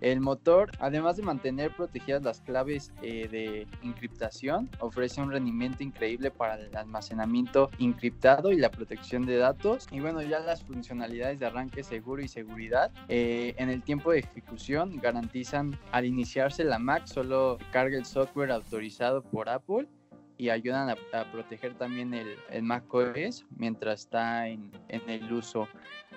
El 0.03 0.21
motor, 0.21 0.71
además 0.81 1.17
de 1.17 1.23
mantener 1.23 1.75
protegidas 1.75 2.23
las 2.23 2.43
claves 2.43 2.93
eh, 3.01 3.27
de 3.27 3.67
encriptación, 3.83 4.69
ofrece 4.81 5.23
un 5.23 5.31
rendimiento 5.31 5.83
increíble 5.83 6.31
para 6.31 6.57
el 6.57 6.77
almacenamiento 6.77 7.71
encriptado 7.79 8.53
y 8.53 8.59
la 8.59 8.71
protección 8.71 9.25
de 9.25 9.39
datos. 9.39 9.87
Y 9.91 10.01
bueno, 10.01 10.21
ya 10.21 10.41
las 10.41 10.63
funcionalidades 10.63 11.41
de 11.41 11.47
arranque 11.47 11.83
seguro 11.83 12.21
y 12.21 12.29
seguridad 12.29 12.93
eh, 13.09 13.55
en 13.57 13.71
el 13.71 13.83
tiempo 13.83 14.13
de 14.13 14.19
ejecución 14.19 14.99
garantizan 15.01 15.79
al 15.91 16.05
iniciarse 16.05 16.65
la 16.65 16.79
Mac 16.79 17.07
solo 17.07 17.57
carga 17.73 17.97
el 17.97 18.05
software 18.05 18.51
autorizado 18.51 19.23
por 19.23 19.49
Apple 19.49 19.89
y 20.37 20.49
ayudan 20.49 20.91
a, 20.91 21.33
proteger 21.33 21.75
también 21.75 22.15
el, 22.15 22.37
el 22.51 22.63
Mac 22.63 22.93
OS 22.93 23.45
mientras 23.57 24.01
está 24.01 24.49
en, 24.49 24.71
en, 24.89 25.09
el 25.09 25.33
uso. 25.33 25.69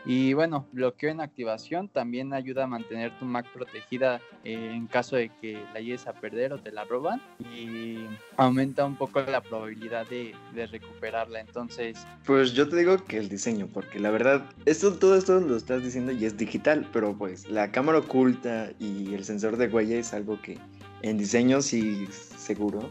Y 0.05 0.33
bueno, 0.33 0.67
bloqueo 0.71 1.09
en 1.09 1.19
activación 1.19 1.89
también 1.89 2.33
ayuda 2.33 2.63
a 2.63 2.67
mantener 2.67 3.17
tu 3.19 3.25
Mac 3.25 3.45
protegida 3.51 4.21
eh, 4.43 4.71
en 4.73 4.87
caso 4.87 5.17
de 5.17 5.29
que 5.41 5.61
la 5.73 5.81
llegues 5.81 6.07
a 6.07 6.13
perder 6.13 6.53
o 6.53 6.59
te 6.59 6.71
la 6.71 6.85
roban 6.85 7.21
y 7.53 8.05
aumenta 8.37 8.85
un 8.85 8.95
poco 8.95 9.21
la 9.21 9.41
probabilidad 9.41 10.07
de, 10.07 10.33
de 10.53 10.67
recuperarla. 10.67 11.41
Entonces, 11.41 12.05
pues 12.25 12.53
yo 12.53 12.69
te 12.69 12.77
digo 12.77 12.97
que 13.03 13.17
el 13.17 13.27
diseño, 13.27 13.67
porque 13.67 13.99
la 13.99 14.11
verdad, 14.11 14.45
esto 14.65 14.93
todo 14.93 15.15
esto 15.15 15.39
lo 15.41 15.57
estás 15.57 15.83
diciendo 15.83 16.11
y 16.11 16.25
es 16.25 16.37
digital, 16.37 16.87
pero 16.93 17.17
pues 17.17 17.49
la 17.49 17.71
cámara 17.71 17.99
oculta 17.99 18.71
y 18.79 19.13
el 19.13 19.25
sensor 19.25 19.57
de 19.57 19.67
huella 19.67 19.97
es 19.97 20.13
algo 20.13 20.41
que 20.41 20.57
en 21.01 21.17
diseño 21.17 21.61
sí 21.61 22.07
seguro 22.11 22.89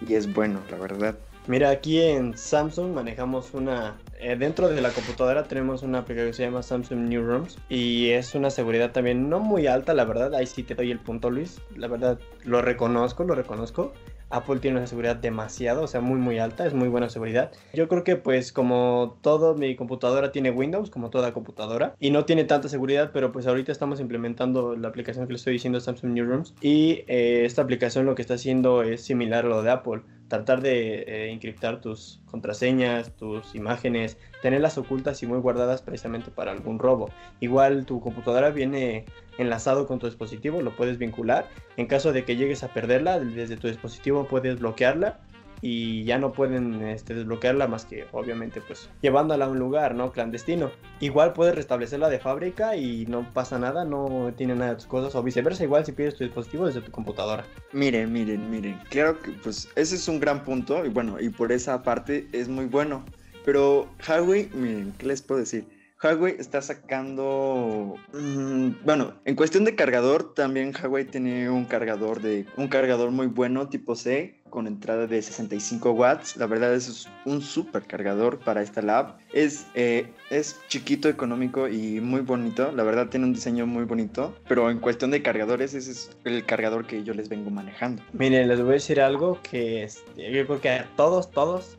y 0.00 0.14
es 0.14 0.32
bueno, 0.32 0.60
la 0.70 0.76
verdad. 0.76 1.16
Mira, 1.48 1.70
aquí 1.70 1.98
en 2.02 2.36
Samsung 2.36 2.92
manejamos 2.92 3.54
una... 3.54 3.96
Eh, 4.20 4.36
dentro 4.36 4.68
de 4.68 4.82
la 4.82 4.90
computadora 4.90 5.44
tenemos 5.44 5.82
una 5.82 6.00
aplicación 6.00 6.30
que 6.30 6.36
se 6.36 6.42
llama 6.42 6.62
Samsung 6.62 7.08
New 7.08 7.24
Rooms 7.24 7.56
y 7.70 8.10
es 8.10 8.34
una 8.34 8.50
seguridad 8.50 8.92
también 8.92 9.30
no 9.30 9.40
muy 9.40 9.66
alta, 9.66 9.94
la 9.94 10.04
verdad. 10.04 10.34
Ahí 10.34 10.46
sí 10.46 10.62
te 10.62 10.74
doy 10.74 10.90
el 10.90 10.98
punto, 10.98 11.30
Luis. 11.30 11.58
La 11.74 11.88
verdad, 11.88 12.18
lo 12.44 12.60
reconozco, 12.60 13.24
lo 13.24 13.34
reconozco. 13.34 13.94
Apple 14.30 14.60
tiene 14.60 14.78
una 14.78 14.86
seguridad 14.86 15.16
demasiado, 15.16 15.82
o 15.82 15.86
sea, 15.86 16.00
muy 16.00 16.18
muy 16.18 16.38
alta, 16.38 16.66
es 16.66 16.74
muy 16.74 16.88
buena 16.88 17.08
seguridad. 17.08 17.52
Yo 17.72 17.88
creo 17.88 18.04
que 18.04 18.16
pues 18.16 18.52
como 18.52 19.18
todo 19.22 19.54
mi 19.54 19.76
computadora 19.76 20.32
tiene 20.32 20.50
Windows, 20.50 20.90
como 20.90 21.10
toda 21.10 21.32
computadora, 21.32 21.94
y 21.98 22.10
no 22.10 22.24
tiene 22.24 22.44
tanta 22.44 22.68
seguridad, 22.68 23.10
pero 23.12 23.32
pues 23.32 23.46
ahorita 23.46 23.72
estamos 23.72 24.00
implementando 24.00 24.76
la 24.76 24.88
aplicación 24.88 25.26
que 25.26 25.32
le 25.32 25.38
estoy 25.38 25.54
diciendo 25.54 25.80
Samsung 25.80 26.12
Newsrooms 26.12 26.54
y 26.60 27.04
eh, 27.06 27.44
esta 27.44 27.62
aplicación 27.62 28.06
lo 28.06 28.14
que 28.14 28.22
está 28.22 28.34
haciendo 28.34 28.82
es 28.82 29.02
similar 29.02 29.44
a 29.44 29.48
lo 29.48 29.62
de 29.62 29.70
Apple 29.70 30.02
tratar 30.28 30.60
de 30.60 31.00
eh, 31.00 31.30
encriptar 31.30 31.80
tus 31.80 32.20
contraseñas, 32.26 33.14
tus 33.16 33.54
imágenes, 33.54 34.18
tenerlas 34.42 34.78
ocultas 34.78 35.22
y 35.22 35.26
muy 35.26 35.38
guardadas 35.38 35.82
precisamente 35.82 36.30
para 36.30 36.52
algún 36.52 36.78
robo. 36.78 37.10
Igual 37.40 37.86
tu 37.86 38.00
computadora 38.00 38.50
viene 38.50 39.06
enlazado 39.38 39.86
con 39.86 39.98
tu 39.98 40.06
dispositivo, 40.06 40.60
lo 40.62 40.76
puedes 40.76 40.98
vincular. 40.98 41.48
En 41.76 41.86
caso 41.86 42.12
de 42.12 42.24
que 42.24 42.36
llegues 42.36 42.62
a 42.62 42.68
perderla, 42.68 43.18
desde 43.18 43.56
tu 43.56 43.68
dispositivo 43.68 44.26
puedes 44.28 44.58
bloquearla 44.58 45.18
y 45.60 46.04
ya 46.04 46.18
no 46.18 46.32
pueden 46.32 46.82
este, 46.82 47.14
desbloquearla 47.14 47.66
más 47.66 47.84
que 47.84 48.06
obviamente 48.12 48.60
pues 48.60 48.88
llevándola 49.00 49.46
a 49.46 49.48
un 49.48 49.58
lugar 49.58 49.94
no 49.94 50.12
clandestino. 50.12 50.70
Igual 51.00 51.32
puedes 51.32 51.54
restablecerla 51.54 52.08
de 52.08 52.18
fábrica 52.18 52.76
y 52.76 53.06
no 53.06 53.32
pasa 53.32 53.58
nada 53.58 53.84
no 53.84 54.32
tiene 54.36 54.54
nada 54.54 54.70
de 54.70 54.76
tus 54.76 54.86
cosas 54.86 55.14
o 55.14 55.22
viceversa 55.22 55.64
igual 55.64 55.84
si 55.84 55.92
pides 55.92 56.16
tu 56.16 56.24
dispositivo 56.24 56.66
desde 56.66 56.80
tu 56.80 56.90
computadora. 56.90 57.44
Miren 57.72 58.12
miren 58.12 58.50
miren 58.50 58.78
claro 58.90 59.20
que 59.20 59.30
pues 59.32 59.68
ese 59.76 59.96
es 59.96 60.08
un 60.08 60.20
gran 60.20 60.44
punto 60.44 60.84
y 60.84 60.88
bueno 60.88 61.20
y 61.20 61.28
por 61.28 61.52
esa 61.52 61.82
parte 61.82 62.28
es 62.32 62.48
muy 62.48 62.66
bueno 62.66 63.04
pero 63.44 63.88
Huawei 64.06 64.50
miren 64.54 64.92
qué 64.98 65.06
les 65.06 65.22
puedo 65.22 65.40
decir 65.40 65.77
Huawei 66.02 66.36
está 66.38 66.62
sacando. 66.62 67.96
Mm, 68.12 68.84
bueno, 68.84 69.14
en 69.24 69.34
cuestión 69.34 69.64
de 69.64 69.74
cargador, 69.74 70.32
también 70.34 70.72
Huawei 70.72 71.04
tiene 71.04 71.50
un 71.50 71.64
cargador 71.64 72.22
de. 72.22 72.46
un 72.56 72.68
cargador 72.68 73.10
muy 73.10 73.26
bueno, 73.26 73.68
tipo 73.68 73.96
C, 73.96 74.40
con 74.48 74.68
entrada 74.68 75.08
de 75.08 75.20
65 75.20 75.90
watts. 75.90 76.36
La 76.36 76.46
verdad, 76.46 76.72
es 76.74 77.08
un 77.24 77.42
super 77.42 77.82
cargador 77.82 78.38
para 78.38 78.62
esta 78.62 78.80
lab. 78.80 79.16
Es, 79.32 79.66
eh, 79.74 80.06
es 80.30 80.60
chiquito, 80.68 81.08
económico 81.08 81.66
y 81.66 82.00
muy 82.00 82.20
bonito. 82.20 82.70
La 82.70 82.84
verdad, 82.84 83.08
tiene 83.08 83.26
un 83.26 83.32
diseño 83.32 83.66
muy 83.66 83.84
bonito. 83.84 84.36
Pero 84.46 84.70
en 84.70 84.78
cuestión 84.78 85.10
de 85.10 85.22
cargadores, 85.22 85.74
ese 85.74 85.90
es 85.90 86.16
el 86.24 86.44
cargador 86.44 86.86
que 86.86 87.02
yo 87.02 87.12
les 87.12 87.28
vengo 87.28 87.50
manejando. 87.50 88.04
Miren, 88.12 88.46
les 88.46 88.60
voy 88.60 88.70
a 88.70 88.72
decir 88.74 89.00
algo 89.00 89.40
que 89.42 89.82
este, 89.82 90.32
yo 90.32 90.46
creo 90.46 90.60
que 90.60 90.82
todos, 90.96 91.32
todos 91.32 91.76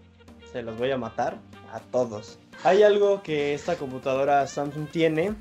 se 0.52 0.62
los 0.62 0.78
voy 0.78 0.92
a 0.92 0.98
matar. 0.98 1.38
A 1.72 1.80
todos 1.80 2.40
hay 2.64 2.84
algo 2.84 3.22
que 3.24 3.54
esta 3.54 3.76
computadora 3.76 4.46
Samsung 4.46 4.88
tiene 4.90 5.34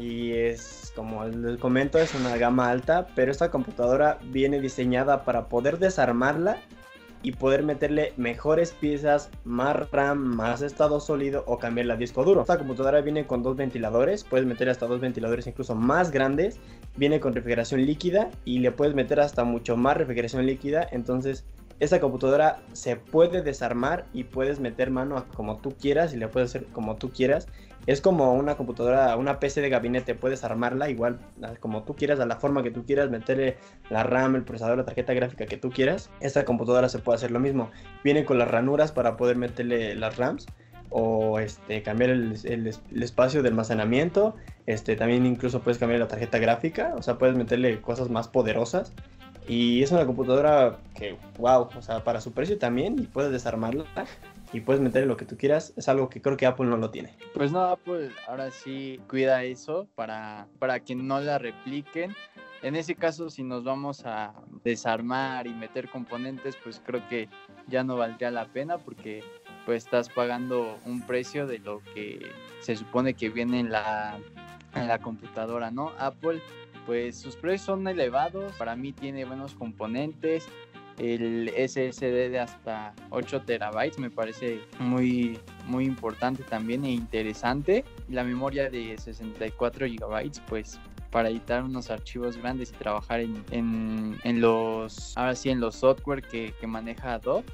y 0.00 0.32
es, 0.32 0.92
como 0.96 1.24
les 1.24 1.58
comento, 1.58 1.98
es 1.98 2.14
una 2.14 2.36
gama 2.36 2.70
alta, 2.70 3.06
pero 3.14 3.30
esta 3.30 3.50
computadora 3.50 4.18
viene 4.24 4.60
diseñada 4.60 5.24
para 5.24 5.48
poder 5.48 5.78
desarmarla 5.78 6.58
y 7.22 7.32
poder 7.32 7.62
meterle 7.62 8.12
mejores 8.16 8.72
piezas, 8.72 9.30
más 9.44 9.90
RAM, 9.90 10.18
más 10.18 10.62
estado 10.62 11.00
sólido 11.00 11.42
o 11.46 11.58
cambiar 11.58 11.90
el 11.90 11.98
disco 11.98 12.22
duro. 12.22 12.42
Esta 12.42 12.58
computadora 12.58 13.00
viene 13.00 13.26
con 13.26 13.42
dos 13.42 13.56
ventiladores, 13.56 14.24
puedes 14.24 14.46
meter 14.46 14.68
hasta 14.68 14.86
dos 14.86 15.00
ventiladores 15.00 15.46
incluso 15.46 15.74
más 15.74 16.10
grandes, 16.10 16.58
viene 16.96 17.20
con 17.20 17.34
refrigeración 17.34 17.84
líquida 17.86 18.30
y 18.44 18.58
le 18.58 18.72
puedes 18.72 18.94
meter 18.94 19.20
hasta 19.20 19.44
mucho 19.44 19.76
más 19.76 19.96
refrigeración 19.96 20.44
líquida, 20.44 20.86
entonces 20.90 21.44
esta 21.80 22.00
computadora 22.00 22.62
se 22.72 22.96
puede 22.96 23.42
desarmar 23.42 24.06
y 24.12 24.24
puedes 24.24 24.60
meter 24.60 24.90
mano 24.90 25.16
a 25.16 25.26
como 25.26 25.58
tú 25.58 25.74
quieras 25.78 26.14
y 26.14 26.16
le 26.16 26.28
puedes 26.28 26.50
hacer 26.50 26.66
como 26.66 26.96
tú 26.96 27.10
quieras. 27.10 27.48
Es 27.86 28.00
como 28.00 28.32
una 28.32 28.56
computadora, 28.56 29.14
una 29.16 29.40
PC 29.40 29.60
de 29.60 29.68
gabinete, 29.68 30.14
puedes 30.14 30.42
armarla 30.42 30.88
igual 30.88 31.18
como 31.60 31.82
tú 31.82 31.94
quieras, 31.94 32.18
a 32.18 32.26
la 32.26 32.36
forma 32.36 32.62
que 32.62 32.70
tú 32.70 32.86
quieras, 32.86 33.10
meterle 33.10 33.58
la 33.90 34.04
RAM, 34.04 34.36
el 34.36 34.44
procesador, 34.44 34.78
la 34.78 34.86
tarjeta 34.86 35.12
gráfica 35.12 35.44
que 35.46 35.58
tú 35.58 35.70
quieras. 35.70 36.08
Esta 36.20 36.44
computadora 36.44 36.88
se 36.88 36.98
puede 36.98 37.16
hacer 37.16 37.30
lo 37.30 37.40
mismo. 37.40 37.70
Viene 38.02 38.24
con 38.24 38.38
las 38.38 38.50
ranuras 38.50 38.92
para 38.92 39.16
poder 39.16 39.36
meterle 39.36 39.94
las 39.96 40.16
RAMs 40.16 40.46
o 40.96 41.40
este, 41.40 41.82
cambiar 41.82 42.10
el, 42.10 42.38
el, 42.44 43.02
espacio 43.02 43.42
de 43.42 43.48
almacenamiento. 43.48 44.36
Este, 44.66 44.96
también 44.96 45.26
incluso 45.26 45.60
puedes 45.60 45.78
cambiar 45.78 46.00
la 46.00 46.08
tarjeta 46.08 46.38
gráfica, 46.38 46.94
o 46.96 47.02
sea, 47.02 47.18
puedes 47.18 47.36
meterle 47.36 47.80
cosas 47.80 48.08
más 48.08 48.28
poderosas. 48.28 48.92
Y 49.46 49.82
es 49.82 49.92
una 49.92 50.06
computadora 50.06 50.78
que, 50.94 51.16
wow, 51.38 51.68
o 51.76 51.82
sea, 51.82 52.02
para 52.02 52.20
su 52.20 52.32
precio 52.32 52.58
también, 52.58 52.98
y 52.98 53.02
puedes 53.02 53.30
desarmarla 53.30 53.84
y 54.54 54.60
puedes 54.60 54.80
meterle 54.80 55.06
lo 55.06 55.16
que 55.16 55.26
tú 55.26 55.36
quieras, 55.36 55.74
es 55.76 55.88
algo 55.88 56.08
que 56.08 56.22
creo 56.22 56.36
que 56.36 56.46
Apple 56.46 56.66
no 56.66 56.76
lo 56.76 56.90
tiene. 56.90 57.14
Pues 57.34 57.50
no, 57.52 57.60
Apple 57.64 58.10
ahora 58.28 58.50
sí 58.50 59.00
cuida 59.08 59.42
eso 59.42 59.88
para, 59.96 60.46
para 60.58 60.80
que 60.80 60.94
no 60.94 61.20
la 61.20 61.38
repliquen. 61.38 62.14
en 62.62 62.76
ese 62.76 62.94
caso, 62.94 63.30
si 63.30 63.42
nos 63.42 63.64
vamos 63.64 64.06
a 64.06 64.32
desarmar 64.62 65.46
y 65.46 65.52
meter 65.52 65.90
componentes, 65.90 66.56
pues 66.62 66.80
creo 66.84 67.06
que 67.08 67.28
ya 67.66 67.82
no 67.82 67.96
valdría 67.96 68.30
la 68.30 68.46
pena 68.46 68.78
porque 68.78 69.24
pues 69.66 69.84
estás 69.84 70.08
pagando 70.08 70.78
un 70.86 71.02
precio 71.02 71.46
de 71.46 71.58
lo 71.58 71.80
que 71.94 72.20
se 72.60 72.76
supone 72.76 73.14
que 73.14 73.30
viene 73.30 73.60
en 73.60 73.72
la, 73.72 74.18
en 74.74 74.88
la 74.88 74.98
computadora, 74.98 75.70
¿no? 75.70 75.92
Apple, 75.98 76.40
pues 76.86 77.16
sus 77.16 77.36
precios 77.36 77.62
son 77.62 77.86
elevados, 77.88 78.52
para 78.54 78.76
mí 78.76 78.92
tiene 78.92 79.24
buenos 79.24 79.54
componentes, 79.54 80.48
el 80.98 81.50
SSD 81.56 82.30
de 82.30 82.38
hasta 82.38 82.94
8 83.10 83.42
terabytes 83.42 83.98
me 83.98 84.10
parece 84.10 84.60
muy, 84.78 85.38
muy 85.66 85.84
importante 85.84 86.42
también 86.44 86.84
e 86.84 86.92
interesante. 86.92 87.84
La 88.08 88.22
memoria 88.22 88.70
de 88.70 88.96
64 88.96 89.86
gigabytes, 89.86 90.40
pues 90.48 90.78
para 91.10 91.30
editar 91.30 91.62
unos 91.62 91.90
archivos 91.90 92.36
grandes 92.36 92.70
y 92.70 92.74
trabajar 92.74 93.20
en, 93.20 93.44
en, 94.22 94.40
los, 94.40 95.16
ahora 95.16 95.34
sí, 95.34 95.50
en 95.50 95.60
los 95.60 95.76
software 95.76 96.22
que, 96.22 96.54
que 96.60 96.66
maneja 96.66 97.14
Adobe 97.14 97.44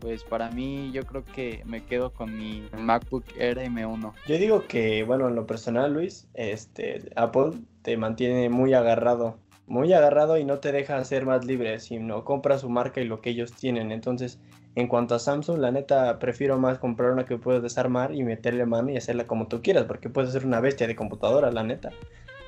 pues 0.00 0.24
para 0.24 0.50
mí 0.50 0.90
yo 0.92 1.04
creo 1.04 1.24
que 1.24 1.62
me 1.64 1.84
quedo 1.84 2.12
con 2.12 2.36
mi 2.36 2.68
MacBook 2.76 3.24
Air 3.38 3.58
M1. 3.58 4.12
Yo 4.26 4.38
digo 4.38 4.66
que, 4.66 5.02
bueno, 5.04 5.28
en 5.28 5.34
lo 5.34 5.46
personal, 5.46 5.92
Luis, 5.92 6.28
este, 6.34 7.10
Apple 7.16 7.52
te 7.82 7.96
mantiene 7.96 8.48
muy 8.48 8.74
agarrado, 8.74 9.38
muy 9.66 9.92
agarrado 9.92 10.38
y 10.38 10.44
no 10.44 10.58
te 10.58 10.72
deja 10.72 11.02
ser 11.04 11.26
más 11.26 11.44
libre, 11.44 11.78
sino 11.80 12.24
compra 12.24 12.58
su 12.58 12.68
marca 12.68 13.00
y 13.00 13.04
lo 13.04 13.20
que 13.20 13.30
ellos 13.30 13.52
tienen. 13.52 13.92
Entonces, 13.92 14.38
en 14.74 14.86
cuanto 14.86 15.14
a 15.14 15.18
Samsung, 15.18 15.58
la 15.58 15.72
neta, 15.72 16.18
prefiero 16.18 16.58
más 16.58 16.78
comprar 16.78 17.12
una 17.12 17.24
que 17.24 17.36
puedes 17.36 17.62
desarmar 17.62 18.14
y 18.14 18.22
meterle 18.22 18.64
mano 18.66 18.90
y 18.90 18.96
hacerla 18.96 19.26
como 19.26 19.48
tú 19.48 19.62
quieras, 19.62 19.84
porque 19.84 20.08
puedes 20.08 20.32
ser 20.32 20.46
una 20.46 20.60
bestia 20.60 20.86
de 20.86 20.96
computadora, 20.96 21.50
la 21.50 21.64
neta. 21.64 21.90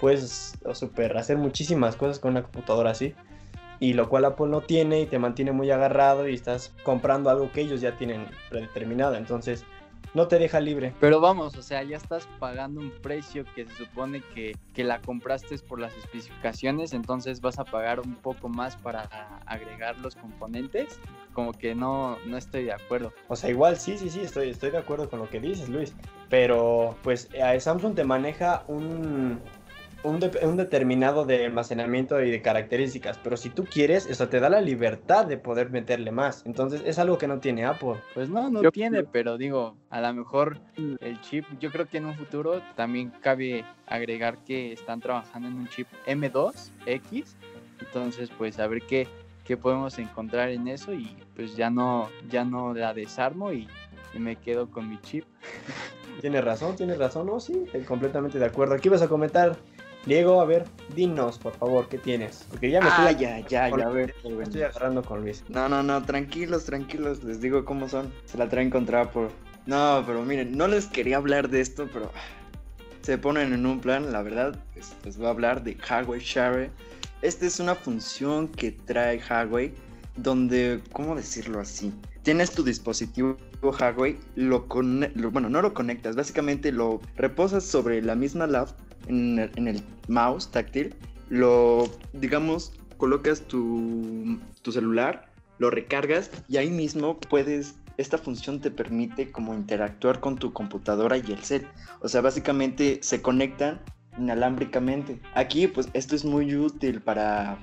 Puedes 0.00 0.58
super 0.72 1.16
hacer 1.18 1.36
muchísimas 1.36 1.96
cosas 1.96 2.18
con 2.18 2.30
una 2.30 2.42
computadora 2.42 2.90
así 2.90 3.14
y 3.80 3.94
lo 3.94 4.08
cual 4.08 4.26
Apple 4.26 4.46
no 4.48 4.60
tiene 4.60 5.00
y 5.00 5.06
te 5.06 5.18
mantiene 5.18 5.52
muy 5.52 5.70
agarrado 5.70 6.28
y 6.28 6.34
estás 6.34 6.72
comprando 6.84 7.30
algo 7.30 7.50
que 7.50 7.62
ellos 7.62 7.80
ya 7.80 7.96
tienen 7.96 8.26
predeterminado, 8.50 9.16
entonces 9.16 9.64
no 10.12 10.28
te 10.28 10.38
deja 10.38 10.60
libre. 10.60 10.92
Pero 11.00 11.20
vamos, 11.20 11.56
o 11.56 11.62
sea, 11.62 11.82
ya 11.82 11.96
estás 11.96 12.28
pagando 12.38 12.80
un 12.80 12.90
precio 12.90 13.44
que 13.54 13.64
se 13.64 13.74
supone 13.74 14.22
que, 14.34 14.56
que 14.74 14.84
la 14.84 15.00
compraste 15.00 15.56
por 15.58 15.80
las 15.80 15.96
especificaciones, 15.96 16.92
entonces 16.92 17.40
vas 17.40 17.58
a 17.58 17.64
pagar 17.64 18.00
un 18.00 18.16
poco 18.16 18.48
más 18.48 18.76
para 18.76 19.02
agregar 19.46 19.98
los 19.98 20.16
componentes. 20.16 20.98
Como 21.32 21.52
que 21.52 21.76
no, 21.76 22.18
no 22.26 22.36
estoy 22.36 22.64
de 22.64 22.72
acuerdo. 22.72 23.12
O 23.28 23.36
sea, 23.36 23.50
igual 23.50 23.76
sí, 23.76 23.96
sí, 23.96 24.10
sí, 24.10 24.20
estoy, 24.20 24.50
estoy 24.50 24.72
de 24.72 24.78
acuerdo 24.78 25.08
con 25.08 25.20
lo 25.20 25.30
que 25.30 25.38
dices, 25.38 25.68
Luis. 25.68 25.94
Pero 26.28 26.96
pues 27.02 27.28
Samsung 27.60 27.94
te 27.94 28.02
maneja 28.02 28.64
un, 28.66 29.40
un, 30.02 30.56
determinado 30.56 31.24
de 31.24 31.44
almacenamiento 31.44 32.20
y 32.22 32.30
de 32.30 32.42
características, 32.42 33.18
pero 33.22 33.36
si 33.36 33.50
tú 33.50 33.64
quieres, 33.64 34.06
eso 34.06 34.28
te 34.28 34.40
da 34.40 34.48
la 34.48 34.60
libertad 34.60 35.26
de 35.26 35.36
poder 35.36 35.70
meterle 35.70 36.10
más. 36.10 36.42
Entonces 36.46 36.82
es 36.84 36.98
algo 36.98 37.18
que 37.18 37.26
no 37.26 37.38
tiene 37.38 37.64
Apple. 37.64 37.96
Pues 38.14 38.28
no, 38.28 38.48
no 38.50 38.70
tiene, 38.70 39.04
pero 39.04 39.36
digo, 39.36 39.76
a 39.90 40.00
lo 40.00 40.12
mejor 40.14 40.58
el 40.76 41.20
chip, 41.20 41.44
yo 41.58 41.70
creo 41.70 41.86
que 41.86 41.98
en 41.98 42.06
un 42.06 42.14
futuro 42.14 42.62
también 42.76 43.12
cabe 43.20 43.64
agregar 43.86 44.38
que 44.38 44.72
están 44.72 45.00
trabajando 45.00 45.48
en 45.48 45.54
un 45.54 45.68
chip 45.68 45.86
M2X, 46.06 47.24
entonces 47.80 48.30
pues 48.36 48.58
a 48.58 48.66
ver 48.66 48.82
qué, 48.82 49.06
qué 49.44 49.56
podemos 49.56 49.98
encontrar 49.98 50.50
en 50.50 50.68
eso 50.68 50.92
y 50.92 51.16
pues 51.36 51.56
ya 51.56 51.70
no, 51.70 52.08
ya 52.28 52.44
no 52.44 52.72
la 52.74 52.94
desarmo 52.94 53.52
y, 53.52 53.68
y 54.14 54.18
me 54.18 54.36
quedo 54.36 54.70
con 54.70 54.88
mi 54.88 54.98
chip. 55.02 55.24
Tienes 56.20 56.44
razón, 56.44 56.76
tienes 56.76 56.98
razón, 56.98 57.26
no, 57.26 57.40
sí, 57.40 57.64
completamente 57.88 58.38
de 58.38 58.44
acuerdo. 58.44 58.74
Aquí 58.74 58.90
vas 58.90 59.00
a 59.00 59.08
comentar 59.08 59.56
Diego, 60.06 60.40
a 60.40 60.46
ver, 60.46 60.64
dinos, 60.96 61.38
por 61.38 61.52
favor, 61.54 61.88
¿qué 61.88 61.98
tienes? 61.98 62.46
Porque 62.48 62.70
ya 62.70 62.80
me 62.80 62.88
estoy... 62.88 63.04
Ah, 63.06 63.12
ya, 63.12 63.38
ya, 63.40 63.68
ya, 63.68 63.86
a 63.86 63.90
ver. 63.90 64.14
Me 64.24 64.42
estoy 64.42 64.62
agarrando 64.62 65.02
con 65.02 65.20
Luis. 65.20 65.44
No, 65.50 65.68
no, 65.68 65.82
no, 65.82 66.02
tranquilos, 66.04 66.64
tranquilos, 66.64 67.22
les 67.22 67.42
digo 67.42 67.66
cómo 67.66 67.86
son. 67.86 68.10
Se 68.24 68.38
la 68.38 68.48
traen 68.48 68.70
contra 68.70 69.10
por... 69.10 69.30
No, 69.66 70.02
pero 70.06 70.22
miren, 70.22 70.56
no 70.56 70.68
les 70.68 70.86
quería 70.86 71.18
hablar 71.18 71.50
de 71.50 71.60
esto, 71.60 71.86
pero... 71.92 72.10
Se 73.02 73.18
ponen 73.18 73.52
en 73.52 73.66
un 73.66 73.80
plan, 73.80 74.10
la 74.10 74.22
verdad, 74.22 74.58
les 75.04 75.18
voy 75.18 75.26
a 75.26 75.30
hablar 75.30 75.62
de 75.62 75.76
Huawei 75.88 76.20
Share. 76.20 76.70
Esta 77.20 77.46
es 77.46 77.60
una 77.60 77.74
función 77.74 78.48
que 78.48 78.72
trae 78.72 79.20
Huawei, 79.28 79.74
donde, 80.16 80.80
¿cómo 80.92 81.14
decirlo 81.14 81.60
así? 81.60 81.92
Tienes 82.22 82.52
tu 82.52 82.62
dispositivo 82.62 83.36
Huawei, 83.62 84.18
lo, 84.34 84.66
lo 85.14 85.30
bueno, 85.30 85.50
no 85.50 85.60
lo 85.60 85.74
conectas, 85.74 86.16
básicamente 86.16 86.72
lo 86.72 87.00
reposas 87.16 87.64
sobre 87.64 88.02
la 88.02 88.14
misma 88.14 88.46
lab 88.46 88.68
en 89.06 89.38
el, 89.38 89.82
mouse 90.08 90.50
táctil, 90.50 90.94
lo, 91.28 91.88
digamos, 92.12 92.72
colocas 92.96 93.42
tu, 93.42 94.40
tu 94.62 94.72
celular, 94.72 95.28
lo 95.58 95.70
recargas 95.70 96.30
y 96.48 96.56
ahí 96.56 96.70
mismo 96.70 97.18
puedes 97.20 97.76
esta 98.00 98.16
función 98.16 98.60
te 98.60 98.70
permite 98.70 99.30
como 99.30 99.54
interactuar 99.54 100.20
con 100.20 100.36
tu 100.36 100.52
computadora 100.52 101.18
y 101.18 101.32
el 101.32 101.42
set. 101.44 101.66
O 102.00 102.08
sea, 102.08 102.22
básicamente 102.22 102.98
se 103.02 103.20
conectan 103.20 103.80
inalámbricamente. 104.18 105.20
Aquí, 105.34 105.66
pues 105.66 105.88
esto 105.92 106.16
es 106.16 106.24
muy 106.24 106.56
útil 106.56 107.02
para, 107.02 107.58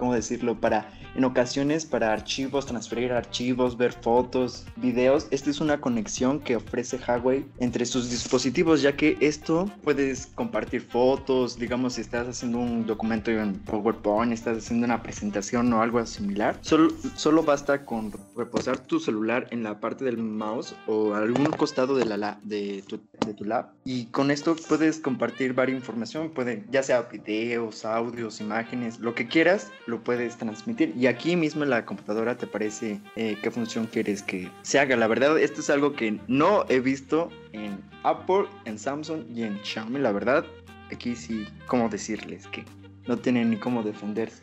¿cómo 0.00 0.14
decirlo? 0.14 0.58
Para 0.58 0.88
en 1.14 1.24
ocasiones 1.24 1.84
para 1.84 2.12
archivos, 2.12 2.64
transferir 2.64 3.12
archivos, 3.12 3.76
ver 3.76 3.92
fotos, 3.92 4.64
videos. 4.76 5.26
Esta 5.30 5.50
es 5.50 5.60
una 5.60 5.80
conexión 5.80 6.40
que 6.40 6.56
ofrece 6.56 6.98
Huawei 7.06 7.44
entre 7.58 7.84
sus 7.84 8.10
dispositivos, 8.10 8.80
ya 8.80 8.96
que 8.96 9.18
esto 9.20 9.70
puedes 9.82 10.26
compartir 10.28 10.82
fotos, 10.82 11.58
digamos 11.58 11.94
si 11.94 12.00
estás 12.00 12.28
haciendo 12.28 12.58
un 12.58 12.86
documento 12.86 13.30
en 13.30 13.54
PowerPoint, 13.58 14.32
estás 14.32 14.58
haciendo 14.58 14.86
una 14.86 15.02
presentación 15.02 15.70
o 15.72 15.82
algo 15.82 16.04
similar. 16.06 16.56
Solo, 16.62 16.90
solo 17.16 17.42
basta 17.42 17.84
con 17.84 18.12
reposar 18.36 18.78
tu 18.78 19.00
celular 19.00 19.48
en 19.50 19.62
la 19.62 19.80
parte 19.80 20.04
del 20.06 20.16
mouse 20.16 20.74
o 20.86 21.12
algún 21.14 21.46
costado 21.46 21.94
de, 21.94 22.06
la, 22.06 22.40
de, 22.42 22.82
tu, 22.86 23.00
de 23.26 23.34
tu 23.34 23.44
lab 23.44 23.66
y 23.84 24.06
con 24.06 24.30
esto 24.30 24.56
puedes 24.68 24.98
compartir 24.98 25.52
varias 25.52 25.78
información, 25.78 26.30
puede, 26.30 26.64
ya 26.70 26.82
sea 26.82 27.02
videos, 27.02 27.84
audios, 27.84 28.40
imágenes, 28.40 28.98
lo 29.00 29.14
que 29.14 29.26
quieras, 29.26 29.70
lo 29.90 30.02
puedes 30.02 30.36
transmitir 30.36 30.94
y 30.96 31.06
aquí 31.06 31.36
mismo 31.36 31.64
en 31.64 31.70
la 31.70 31.84
computadora 31.84 32.36
te 32.36 32.46
parece 32.46 33.00
eh, 33.16 33.36
qué 33.42 33.50
función 33.50 33.86
quieres 33.86 34.22
que 34.22 34.50
se 34.62 34.78
haga. 34.78 34.96
La 34.96 35.06
verdad, 35.06 35.38
esto 35.38 35.60
es 35.60 35.68
algo 35.68 35.92
que 35.92 36.18
no 36.28 36.64
he 36.68 36.80
visto 36.80 37.28
en 37.52 37.78
Apple, 38.02 38.46
en 38.64 38.78
Samsung 38.78 39.24
y 39.34 39.42
en 39.42 39.58
Xiaomi. 39.62 39.98
La 39.98 40.12
verdad, 40.12 40.44
aquí 40.90 41.16
sí, 41.16 41.46
¿cómo 41.66 41.88
decirles 41.88 42.46
que 42.46 42.64
no 43.06 43.18
tienen 43.18 43.50
ni 43.50 43.56
cómo 43.56 43.82
defenderse? 43.82 44.42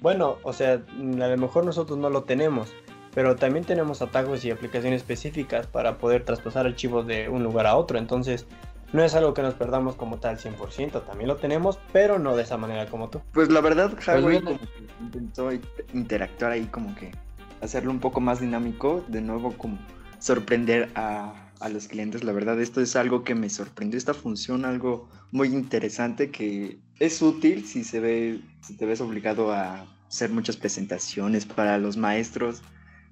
Bueno, 0.00 0.38
o 0.42 0.52
sea, 0.52 0.74
a 0.74 1.28
lo 1.28 1.36
mejor 1.36 1.64
nosotros 1.64 1.98
no 1.98 2.08
lo 2.08 2.22
tenemos, 2.24 2.72
pero 3.14 3.36
también 3.36 3.64
tenemos 3.64 4.02
atajos 4.02 4.44
y 4.44 4.50
aplicaciones 4.50 5.00
específicas 5.00 5.66
para 5.66 5.98
poder 5.98 6.24
traspasar 6.24 6.66
archivos 6.66 7.06
de 7.06 7.28
un 7.28 7.42
lugar 7.42 7.66
a 7.66 7.76
otro. 7.76 7.98
Entonces, 7.98 8.46
no 8.92 9.02
es 9.02 9.14
algo 9.14 9.34
que 9.34 9.42
nos 9.42 9.54
perdamos 9.54 9.96
como 9.96 10.18
tal 10.18 10.38
100%, 10.38 11.04
también 11.04 11.28
lo 11.28 11.36
tenemos, 11.36 11.78
pero 11.92 12.18
no 12.18 12.36
de 12.36 12.42
esa 12.42 12.56
manera 12.56 12.86
como 12.86 13.10
tú. 13.10 13.20
Pues 13.32 13.50
la 13.50 13.60
verdad, 13.60 13.92
Huawei 14.06 14.40
como 14.40 14.58
que 14.58 14.66
intentó 15.00 15.50
interactuar 15.92 16.52
ahí 16.52 16.66
como 16.66 16.94
que 16.94 17.12
hacerlo 17.60 17.90
un 17.90 18.00
poco 18.00 18.20
más 18.20 18.40
dinámico, 18.40 19.04
de 19.08 19.20
nuevo 19.20 19.52
como 19.56 19.78
sorprender 20.18 20.90
a, 20.94 21.50
a 21.60 21.68
los 21.68 21.88
clientes. 21.88 22.24
La 22.24 22.32
verdad, 22.32 22.60
esto 22.60 22.80
es 22.80 22.96
algo 22.96 23.24
que 23.24 23.34
me 23.34 23.50
sorprendió, 23.50 23.98
esta 23.98 24.14
función, 24.14 24.64
algo 24.64 25.08
muy 25.32 25.48
interesante 25.48 26.30
que 26.30 26.78
es 26.98 27.20
útil 27.20 27.66
si 27.66 27.84
se 27.84 28.00
ve, 28.00 28.40
si 28.62 28.76
te 28.76 28.86
ves 28.86 29.00
obligado 29.00 29.52
a 29.52 29.86
hacer 30.08 30.30
muchas 30.30 30.56
presentaciones 30.56 31.44
para 31.44 31.78
los 31.78 31.96
maestros, 31.96 32.62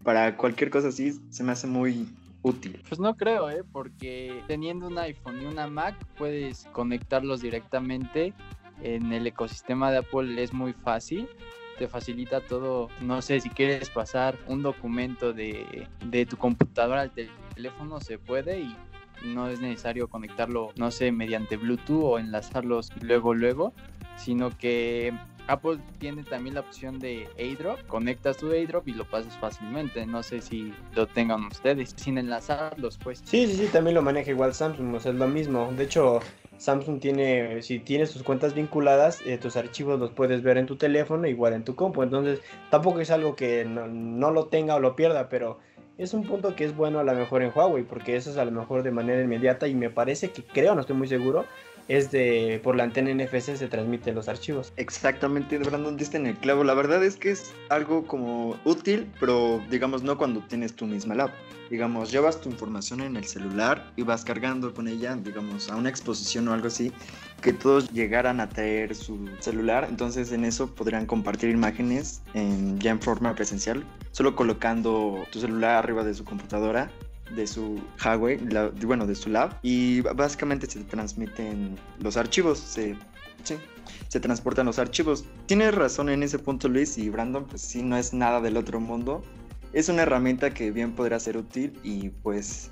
para 0.02 0.36
cualquier 0.36 0.70
cosa 0.70 0.88
así, 0.88 1.20
se 1.30 1.42
me 1.42 1.52
hace 1.52 1.66
muy 1.66 2.08
útil. 2.44 2.80
Pues 2.88 3.00
no 3.00 3.16
creo, 3.16 3.50
¿eh? 3.50 3.64
Porque 3.72 4.42
teniendo 4.46 4.86
un 4.86 4.98
iPhone 4.98 5.42
y 5.42 5.46
una 5.46 5.66
Mac 5.66 5.96
puedes 6.16 6.66
conectarlos 6.72 7.40
directamente. 7.40 8.32
En 8.82 9.12
el 9.12 9.26
ecosistema 9.26 9.90
de 9.90 9.98
Apple 9.98 10.40
es 10.42 10.52
muy 10.52 10.72
fácil. 10.72 11.28
Te 11.78 11.88
facilita 11.88 12.40
todo. 12.40 12.88
No 13.00 13.22
sé, 13.22 13.40
si 13.40 13.50
quieres 13.50 13.90
pasar 13.90 14.38
un 14.46 14.62
documento 14.62 15.32
de, 15.32 15.88
de 16.04 16.26
tu 16.26 16.36
computadora 16.36 17.00
al 17.00 17.12
teléfono, 17.54 18.00
se 18.00 18.18
puede 18.18 18.60
y 18.60 18.76
no 19.24 19.48
es 19.48 19.60
necesario 19.60 20.08
conectarlo, 20.08 20.72
no 20.76 20.90
sé, 20.90 21.12
mediante 21.12 21.56
Bluetooth 21.56 22.04
o 22.04 22.18
enlazarlos 22.18 22.90
luego, 23.00 23.32
luego, 23.32 23.72
sino 24.16 24.56
que 24.56 25.14
Apple 25.46 25.78
tiene 25.98 26.22
también 26.22 26.54
la 26.54 26.60
opción 26.60 26.98
de 26.98 27.28
AirDrop. 27.38 27.86
Conectas 27.86 28.36
tu 28.36 28.50
AirDrop 28.50 28.88
y 28.88 28.94
lo 28.94 29.04
pasas 29.04 29.36
fácilmente. 29.38 30.06
No 30.06 30.22
sé 30.22 30.40
si 30.40 30.72
lo 30.94 31.06
tengan 31.06 31.44
ustedes, 31.46 31.94
sin 31.96 32.18
enlazarlos, 32.18 32.98
pues. 32.98 33.22
Sí, 33.24 33.46
sí, 33.46 33.54
sí, 33.56 33.66
también 33.72 33.94
lo 33.94 34.02
maneja 34.02 34.30
igual 34.30 34.54
Samsung, 34.54 34.94
o 34.94 35.00
sea, 35.00 35.12
es 35.12 35.18
lo 35.18 35.28
mismo. 35.28 35.72
De 35.76 35.84
hecho, 35.84 36.20
Samsung 36.56 37.00
tiene, 37.00 37.62
si 37.62 37.78
tienes 37.78 38.12
tus 38.12 38.22
cuentas 38.22 38.54
vinculadas, 38.54 39.20
eh, 39.26 39.38
tus 39.38 39.56
archivos 39.56 39.98
los 39.98 40.10
puedes 40.10 40.42
ver 40.42 40.58
en 40.58 40.66
tu 40.66 40.76
teléfono, 40.76 41.26
igual 41.26 41.52
en 41.52 41.64
tu 41.64 41.74
compu. 41.74 42.02
Entonces, 42.02 42.40
tampoco 42.70 43.00
es 43.00 43.10
algo 43.10 43.36
que 43.36 43.64
no, 43.64 43.86
no 43.86 44.30
lo 44.30 44.46
tenga 44.46 44.76
o 44.76 44.80
lo 44.80 44.96
pierda, 44.96 45.28
pero 45.28 45.58
es 45.98 46.14
un 46.14 46.24
punto 46.24 46.56
que 46.56 46.64
es 46.64 46.76
bueno 46.76 46.98
a 46.98 47.04
lo 47.04 47.14
mejor 47.14 47.42
en 47.42 47.52
Huawei, 47.54 47.84
porque 47.84 48.16
eso 48.16 48.30
es 48.30 48.36
a 48.36 48.44
lo 48.44 48.50
mejor 48.50 48.82
de 48.82 48.90
manera 48.90 49.22
inmediata 49.22 49.68
y 49.68 49.74
me 49.74 49.90
parece 49.90 50.30
que 50.30 50.42
creo, 50.42 50.74
no 50.74 50.80
estoy 50.80 50.96
muy 50.96 51.06
seguro, 51.06 51.44
es 51.88 52.10
de 52.10 52.60
por 52.62 52.76
la 52.76 52.84
antena 52.84 53.12
NFC 53.12 53.56
se 53.56 53.68
transmiten 53.68 54.14
los 54.14 54.28
archivos. 54.28 54.72
Exactamente, 54.76 55.58
Brandon 55.58 55.96
diste 55.96 56.16
en 56.16 56.26
el 56.26 56.36
clavo. 56.36 56.64
La 56.64 56.74
verdad 56.74 57.04
es 57.04 57.16
que 57.16 57.30
es 57.30 57.52
algo 57.68 58.06
como 58.06 58.56
útil, 58.64 59.10
pero 59.20 59.62
digamos 59.70 60.02
no 60.02 60.16
cuando 60.16 60.40
tienes 60.40 60.74
tu 60.74 60.86
misma 60.86 61.14
lab. 61.14 61.30
Digamos, 61.70 62.12
llevas 62.12 62.40
tu 62.40 62.50
información 62.50 63.00
en 63.00 63.16
el 63.16 63.24
celular 63.24 63.90
y 63.96 64.02
vas 64.02 64.24
cargando 64.24 64.72
con 64.74 64.86
ella, 64.86 65.16
digamos, 65.16 65.70
a 65.70 65.76
una 65.76 65.88
exposición 65.88 66.46
o 66.48 66.52
algo 66.52 66.68
así, 66.68 66.92
que 67.40 67.54
todos 67.54 67.90
llegaran 67.90 68.38
a 68.40 68.48
traer 68.48 68.94
su 68.94 69.28
celular. 69.40 69.86
Entonces 69.88 70.30
en 70.32 70.44
eso 70.44 70.74
podrían 70.74 71.06
compartir 71.06 71.50
imágenes 71.50 72.22
en, 72.34 72.78
ya 72.80 72.90
en 72.90 73.00
forma 73.00 73.34
presencial, 73.34 73.84
solo 74.12 74.36
colocando 74.36 75.26
tu 75.32 75.40
celular 75.40 75.76
arriba 75.76 76.04
de 76.04 76.14
su 76.14 76.24
computadora 76.24 76.90
de 77.30 77.46
su 77.46 77.80
highway, 78.04 78.38
la- 78.50 78.68
bueno, 78.84 79.06
de 79.06 79.14
su 79.14 79.30
lab, 79.30 79.58
y 79.62 80.00
básicamente 80.02 80.68
se 80.68 80.80
transmiten 80.84 81.76
los 82.00 82.16
archivos, 82.16 82.58
se, 82.58 82.96
se 84.08 84.20
transportan 84.20 84.66
los 84.66 84.78
archivos. 84.78 85.24
Tienes 85.46 85.74
razón 85.74 86.08
en 86.08 86.22
ese 86.22 86.38
punto, 86.38 86.68
Luis, 86.68 86.98
y 86.98 87.08
Brandon, 87.10 87.44
pues 87.46 87.62
sí, 87.62 87.82
no 87.82 87.96
es 87.96 88.12
nada 88.14 88.40
del 88.40 88.56
otro 88.56 88.80
mundo. 88.80 89.22
Es 89.72 89.88
una 89.88 90.02
herramienta 90.02 90.54
que 90.54 90.70
bien 90.70 90.92
podrá 90.92 91.18
ser 91.18 91.36
útil 91.36 91.78
y 91.82 92.10
pues 92.10 92.70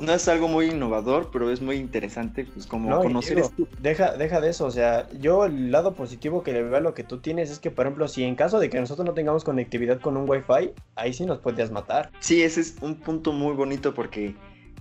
no 0.00 0.12
es 0.12 0.28
algo 0.28 0.48
muy 0.48 0.66
innovador, 0.66 1.30
pero 1.32 1.50
es 1.50 1.60
muy 1.60 1.76
interesante, 1.76 2.44
pues 2.44 2.66
como 2.66 2.90
No, 2.90 3.00
conocer 3.00 3.36
digo, 3.36 3.48
esto. 3.48 3.68
Deja, 3.80 4.16
deja 4.16 4.40
de 4.40 4.50
eso, 4.50 4.66
o 4.66 4.70
sea, 4.70 5.08
yo 5.18 5.44
el 5.44 5.70
lado 5.70 5.94
positivo 5.94 6.42
que 6.42 6.52
le 6.52 6.62
veo 6.62 6.76
a 6.76 6.80
lo 6.80 6.94
que 6.94 7.04
tú 7.04 7.18
tienes 7.18 7.50
es 7.50 7.58
que, 7.58 7.70
por 7.70 7.86
ejemplo, 7.86 8.08
si 8.08 8.24
en 8.24 8.34
caso 8.34 8.58
de 8.58 8.68
que 8.70 8.80
nosotros 8.80 9.06
no 9.06 9.14
tengamos 9.14 9.44
conectividad 9.44 10.00
con 10.00 10.16
un 10.16 10.28
Wi-Fi, 10.28 10.72
ahí 10.96 11.12
sí 11.12 11.24
nos 11.24 11.38
podrías 11.38 11.70
matar. 11.70 12.10
Sí, 12.20 12.42
ese 12.42 12.60
es 12.60 12.76
un 12.80 12.96
punto 12.96 13.32
muy 13.32 13.54
bonito 13.54 13.94
porque 13.94 14.34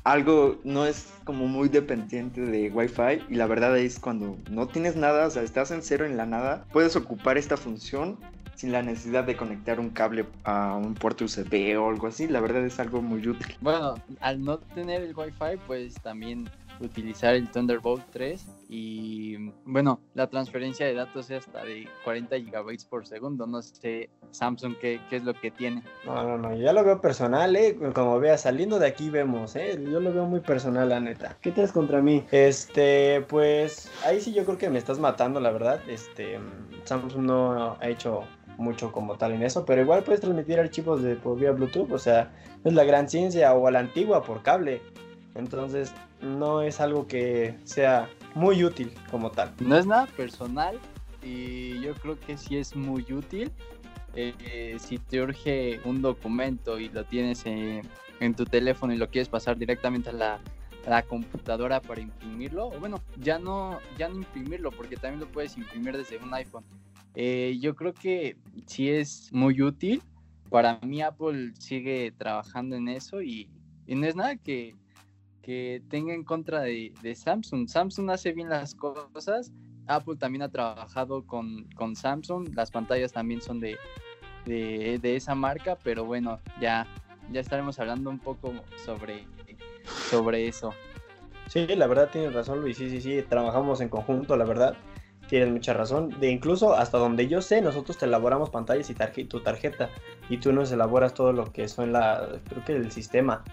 algo 0.04 0.60
no 0.63 0.86
es 0.86 1.08
como 1.23 1.47
muy 1.47 1.67
dependiente 1.67 2.41
de 2.41 2.69
Wi-Fi 2.69 3.23
y 3.30 3.36
la 3.36 3.47
verdad 3.47 3.78
es 3.78 3.99
cuando 3.99 4.38
no 4.51 4.67
tienes 4.67 4.95
nada, 4.95 5.25
o 5.25 5.30
sea, 5.32 5.41
estás 5.41 5.71
en 5.71 5.82
cero 5.82 6.06
en 6.06 6.15
la 6.15 6.25
nada, 6.25 6.65
puedes 6.71 6.95
ocupar 6.95 7.38
esta 7.38 7.58
función 7.58 8.19
sin 8.56 8.72
la 8.72 8.82
necesidad 8.82 9.24
de 9.24 9.36
conectar 9.36 9.80
un 9.80 9.89
cable 9.89 10.26
a 10.44 10.76
un 10.76 10.94
puerto 10.94 11.26
USB 11.26 11.78
o 11.80 11.89
algo 11.89 12.08
así. 12.08 12.28
La 12.28 12.41
verdad 12.41 12.65
es 12.65 12.80
algo 12.80 13.02
muy 13.02 13.28
útil. 13.28 13.56
Bueno, 13.62 13.96
al 14.22 14.44
no 14.44 14.58
tener 14.58 15.02
el 15.02 15.15
Wi-Fi, 15.15 15.58
pues 15.68 15.96
también 15.96 16.50
utilizar 16.80 17.36
el 17.36 17.50
Thunderbolt 17.50 18.04
3 18.12 18.46
y 18.68 19.38
bueno, 19.65 20.00
la 20.13 20.28
transferencia 20.28 20.86
de 20.86 20.94
datos 20.94 21.30
es 21.30 21.46
hasta 21.46 21.63
de 21.63 21.88
40 22.04 22.38
gigabytes 22.38 22.86
por 22.86 23.06
segundo. 23.06 23.46
No 23.46 23.62
sé 23.62 24.10
Samsung 24.32 24.76
qué, 24.80 25.00
qué 25.10 25.18
es 25.18 25.24
lo 25.24 25.34
que 25.34 25.52
tiene. 25.52 25.84
No, 26.06 26.24
no, 26.24 26.38
no, 26.38 26.54
yo 26.56 26.63
ya 26.63 26.74
lo 26.74 26.84
veo 26.84 27.00
personal, 27.00 27.56
¿eh? 27.56 27.78
Como 27.94 28.20
veas, 28.20 28.41
saliendo 28.41 28.80
de 28.80 28.88
aquí 28.88 29.10
vemos, 29.10 29.56
¿eh? 29.56 29.80
Yo 29.89 30.00
lo 30.00 30.13
veo 30.13 30.26
muy 30.26 30.39
personal, 30.39 30.89
la 30.89 31.00
neta. 31.00 31.38
¿Qué 31.41 31.52
tienes 31.52 31.72
contra 31.72 32.02
mí? 32.02 32.26
Este, 32.32 33.24
pues, 33.28 33.91
ahí 34.06 34.20
sí 34.20 34.34
yo 34.34 34.46
creo 34.46 34.58
que 34.58 34.70
me 34.70 34.80
estás 34.80 35.00
matando, 35.00 35.39
la 35.39 35.52
verdad. 35.52 35.80
Este, 35.88 36.39
mm, 36.39 36.86
Samsung 36.86 37.24
no 37.24 37.78
ha 37.80 37.88
hecho 37.88 38.24
mucho 38.58 38.91
como 38.91 39.18
tal 39.18 39.34
en 39.34 39.44
eso, 39.44 39.65
pero 39.65 39.82
igual 39.82 40.04
puedes 40.04 40.22
transmitir 40.22 40.60
archivos 40.60 41.02
de 41.02 41.15
por 41.15 41.39
vía 41.39 41.52
Bluetooth, 41.52 41.91
o 41.91 42.00
sea, 42.00 42.32
es 42.63 42.74
la 42.74 42.84
gran 42.84 43.10
ciencia 43.10 43.54
o 43.54 43.68
a 43.68 43.72
la 43.72 43.80
antigua 43.80 44.24
por 44.24 44.41
cable. 44.41 44.82
Entonces, 45.36 45.94
no 46.22 46.62
es 46.62 46.80
algo 46.80 47.08
que 47.08 47.56
sea 47.63 48.10
muy 48.34 48.63
útil 48.63 48.91
como 49.12 49.32
tal. 49.32 49.54
No 49.60 49.78
es 49.78 49.86
nada 49.86 50.08
personal 50.08 50.80
y 51.22 51.82
yo 51.82 51.94
creo 51.96 52.20
que 52.20 52.38
sí 52.38 52.58
es 52.58 52.76
muy 52.76 53.06
útil. 53.12 53.52
Eh, 54.15 54.78
si 54.80 54.98
te 54.98 55.22
urge 55.22 55.82
un 55.84 56.02
documento 56.02 56.80
y 56.80 56.88
lo 56.88 57.04
tienes 57.04 57.46
eh, 57.46 57.82
en 58.22 58.34
tu 58.34 58.46
teléfono 58.46 58.94
y 58.94 58.98
lo 58.98 59.10
quieres 59.10 59.28
pasar 59.28 59.58
directamente 59.58 60.10
a 60.10 60.13
la, 60.13 60.39
a 60.86 60.89
la 60.89 61.02
computadora 61.04 61.82
para 61.82 62.00
imprimirlo, 62.00 62.68
o 62.68 62.80
bueno, 62.80 63.02
ya 63.18 63.39
no, 63.39 63.80
ya 63.98 64.08
no 64.08 64.15
imprimirlo 64.15 64.72
porque 64.72 64.96
también 64.96 65.20
lo 65.20 65.28
puedes 65.28 65.58
imprimir 65.58 65.98
desde 65.98 66.18
un 66.18 66.34
iPhone. 66.34 66.63
Eh, 67.15 67.58
yo 67.62 67.75
creo 67.75 67.93
que 67.93 68.38
sí 68.65 68.89
es 68.89 69.32
muy 69.32 69.62
útil. 69.62 70.01
Para 70.49 70.80
mí 70.82 71.01
Apple 71.01 71.54
sigue 71.60 72.12
trabajando 72.12 72.75
en 72.75 72.88
eso 72.88 73.21
y, 73.21 73.49
y 73.88 73.95
no 73.95 74.06
es 74.06 74.15
nada 74.15 74.36
que, 74.36 74.75
que 75.41 75.82
tenga 75.89 76.13
en 76.13 76.23
contra 76.23 76.62
de, 76.62 76.93
de 77.01 77.15
Samsung. 77.15 77.67
Samsung 77.67 78.10
hace 78.12 78.32
bien 78.34 78.49
las 78.49 78.75
cosas. 78.75 79.51
Apple 79.88 80.15
también 80.17 80.43
ha 80.43 80.49
trabajado 80.49 81.25
con, 81.25 81.67
con 81.75 81.95
Samsung. 81.95 82.54
Las 82.56 82.71
pantallas 82.71 83.12
también 83.12 83.41
son 83.41 83.60
de, 83.60 83.78
de, 84.45 84.99
de 84.99 85.15
esa 85.15 85.36
marca, 85.36 85.78
pero 85.84 86.06
bueno, 86.06 86.39
ya, 86.60 86.88
ya 87.32 87.39
estaremos 87.39 87.80
hablando 87.80 88.10
un 88.10 88.19
poco 88.19 88.54
sobre, 88.84 89.25
sobre 90.10 90.47
eso. 90.47 90.73
Sí, 91.47 91.67
la 91.67 91.88
verdad 91.88 92.10
tienes 92.12 92.34
razón, 92.34 92.62
Luis. 92.62 92.78
Sí, 92.78 92.89
sí, 92.89 93.01
sí, 93.01 93.23
trabajamos 93.28 93.82
en 93.82 93.89
conjunto, 93.89 94.36
la 94.36 94.45
verdad. 94.45 94.75
Tienes 95.27 95.49
mucha 95.49 95.73
razón. 95.73 96.19
De 96.19 96.29
incluso 96.29 96.75
hasta 96.75 96.97
donde 96.97 97.27
yo 97.27 97.41
sé, 97.41 97.61
nosotros 97.61 97.97
te 97.97 98.05
elaboramos 98.05 98.49
pantallas 98.49 98.89
y 98.89 99.23
tu 99.25 99.39
tarjeta. 99.41 99.89
Y 100.29 100.38
tú 100.38 100.51
nos 100.51 100.71
elaboras 100.71 101.13
todo 101.13 101.33
lo 101.33 101.51
que 101.51 101.67
son 101.67 101.91
la. 101.91 102.39
Creo 102.47 102.63
que 102.63 102.73
el 102.73 102.91
sistema. 102.91 103.43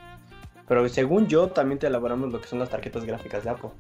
Pero 0.69 0.89
según 0.89 1.27
yo, 1.27 1.49
también 1.49 1.79
te 1.79 1.87
elaboramos 1.87 2.33
lo 2.33 2.41
que 2.41 2.47
son 2.47 2.59
las 2.59 2.71
tarjetas 2.71 3.05
gráficas 3.05 3.45
de 3.45 3.51
Apple. 3.51 3.71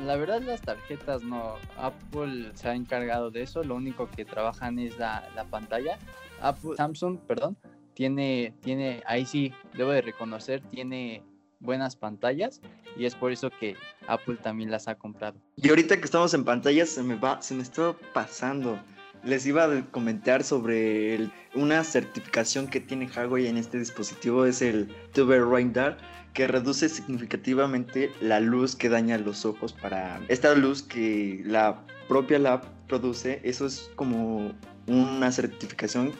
La 0.00 0.16
verdad 0.16 0.40
las 0.40 0.62
tarjetas 0.62 1.22
no, 1.22 1.56
Apple 1.76 2.50
se 2.54 2.68
ha 2.68 2.74
encargado 2.74 3.30
de 3.30 3.42
eso, 3.42 3.62
lo 3.62 3.76
único 3.76 4.08
que 4.10 4.24
trabajan 4.24 4.78
es 4.78 4.98
la, 4.98 5.28
la 5.36 5.44
pantalla. 5.44 5.98
Apple, 6.40 6.72
Samsung, 6.76 7.18
perdón, 7.20 7.56
tiene, 7.94 8.54
tiene, 8.62 9.02
ahí 9.06 9.26
sí, 9.26 9.52
debo 9.74 9.90
de 9.90 10.02
reconocer, 10.02 10.62
tiene 10.70 11.22
buenas 11.62 11.96
pantallas 11.96 12.60
y 12.96 13.06
es 13.06 13.14
por 13.14 13.32
eso 13.32 13.50
que 13.50 13.76
Apple 14.08 14.36
también 14.42 14.70
las 14.70 14.88
ha 14.88 14.96
comprado. 14.96 15.40
Y 15.56 15.68
ahorita 15.68 15.96
que 15.96 16.04
estamos 16.04 16.34
en 16.34 16.44
pantalla 16.44 16.84
se 16.84 17.02
me 17.02 17.14
va, 17.14 17.40
se 17.40 17.54
me 17.54 17.62
está 17.62 17.96
pasando. 18.12 18.78
Les 19.24 19.46
iba 19.46 19.64
a 19.64 19.90
comentar 19.92 20.42
sobre 20.42 21.30
una 21.54 21.84
certificación 21.84 22.66
que 22.66 22.80
tiene 22.80 23.08
Huawei 23.08 23.46
en 23.46 23.56
este 23.56 23.78
dispositivo, 23.78 24.44
es 24.44 24.60
el 24.60 24.88
Tuber 25.14 25.44
Radar, 25.44 25.96
que 26.34 26.48
reduce 26.48 26.88
significativamente 26.88 28.10
la 28.20 28.40
luz 28.40 28.74
que 28.74 28.88
daña 28.88 29.18
los 29.18 29.44
ojos 29.44 29.72
para 29.72 30.20
esta 30.28 30.54
luz 30.54 30.82
que 30.82 31.42
la 31.46 31.84
propia 32.08 32.38
lab 32.38 32.64
produce. 32.88 33.40
Eso 33.44 33.66
es 33.66 33.90
como 33.94 34.52
una 34.86 35.30
certificación 35.30 36.12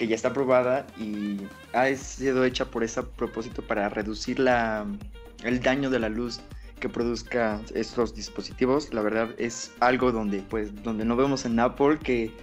que 0.00 0.06
ya 0.06 0.16
está 0.16 0.28
aprobada 0.28 0.86
y 0.98 1.36
ha 1.74 1.94
sido 1.94 2.46
hecha 2.46 2.64
por 2.64 2.82
ese 2.82 3.02
propósito 3.02 3.60
para 3.60 3.86
reducir 3.90 4.38
la, 4.38 4.86
el 5.44 5.60
daño 5.60 5.90
de 5.90 5.98
la 5.98 6.08
luz 6.08 6.40
que 6.80 6.88
produzca 6.88 7.60
estos 7.74 8.14
dispositivos. 8.14 8.94
La 8.94 9.02
verdad 9.02 9.28
es 9.36 9.74
algo 9.80 10.10
donde, 10.10 10.38
pues, 10.40 10.74
donde 10.82 11.04
no 11.04 11.16
vemos 11.16 11.44
en 11.44 11.60
Apple 11.60 11.98
que 11.98 12.34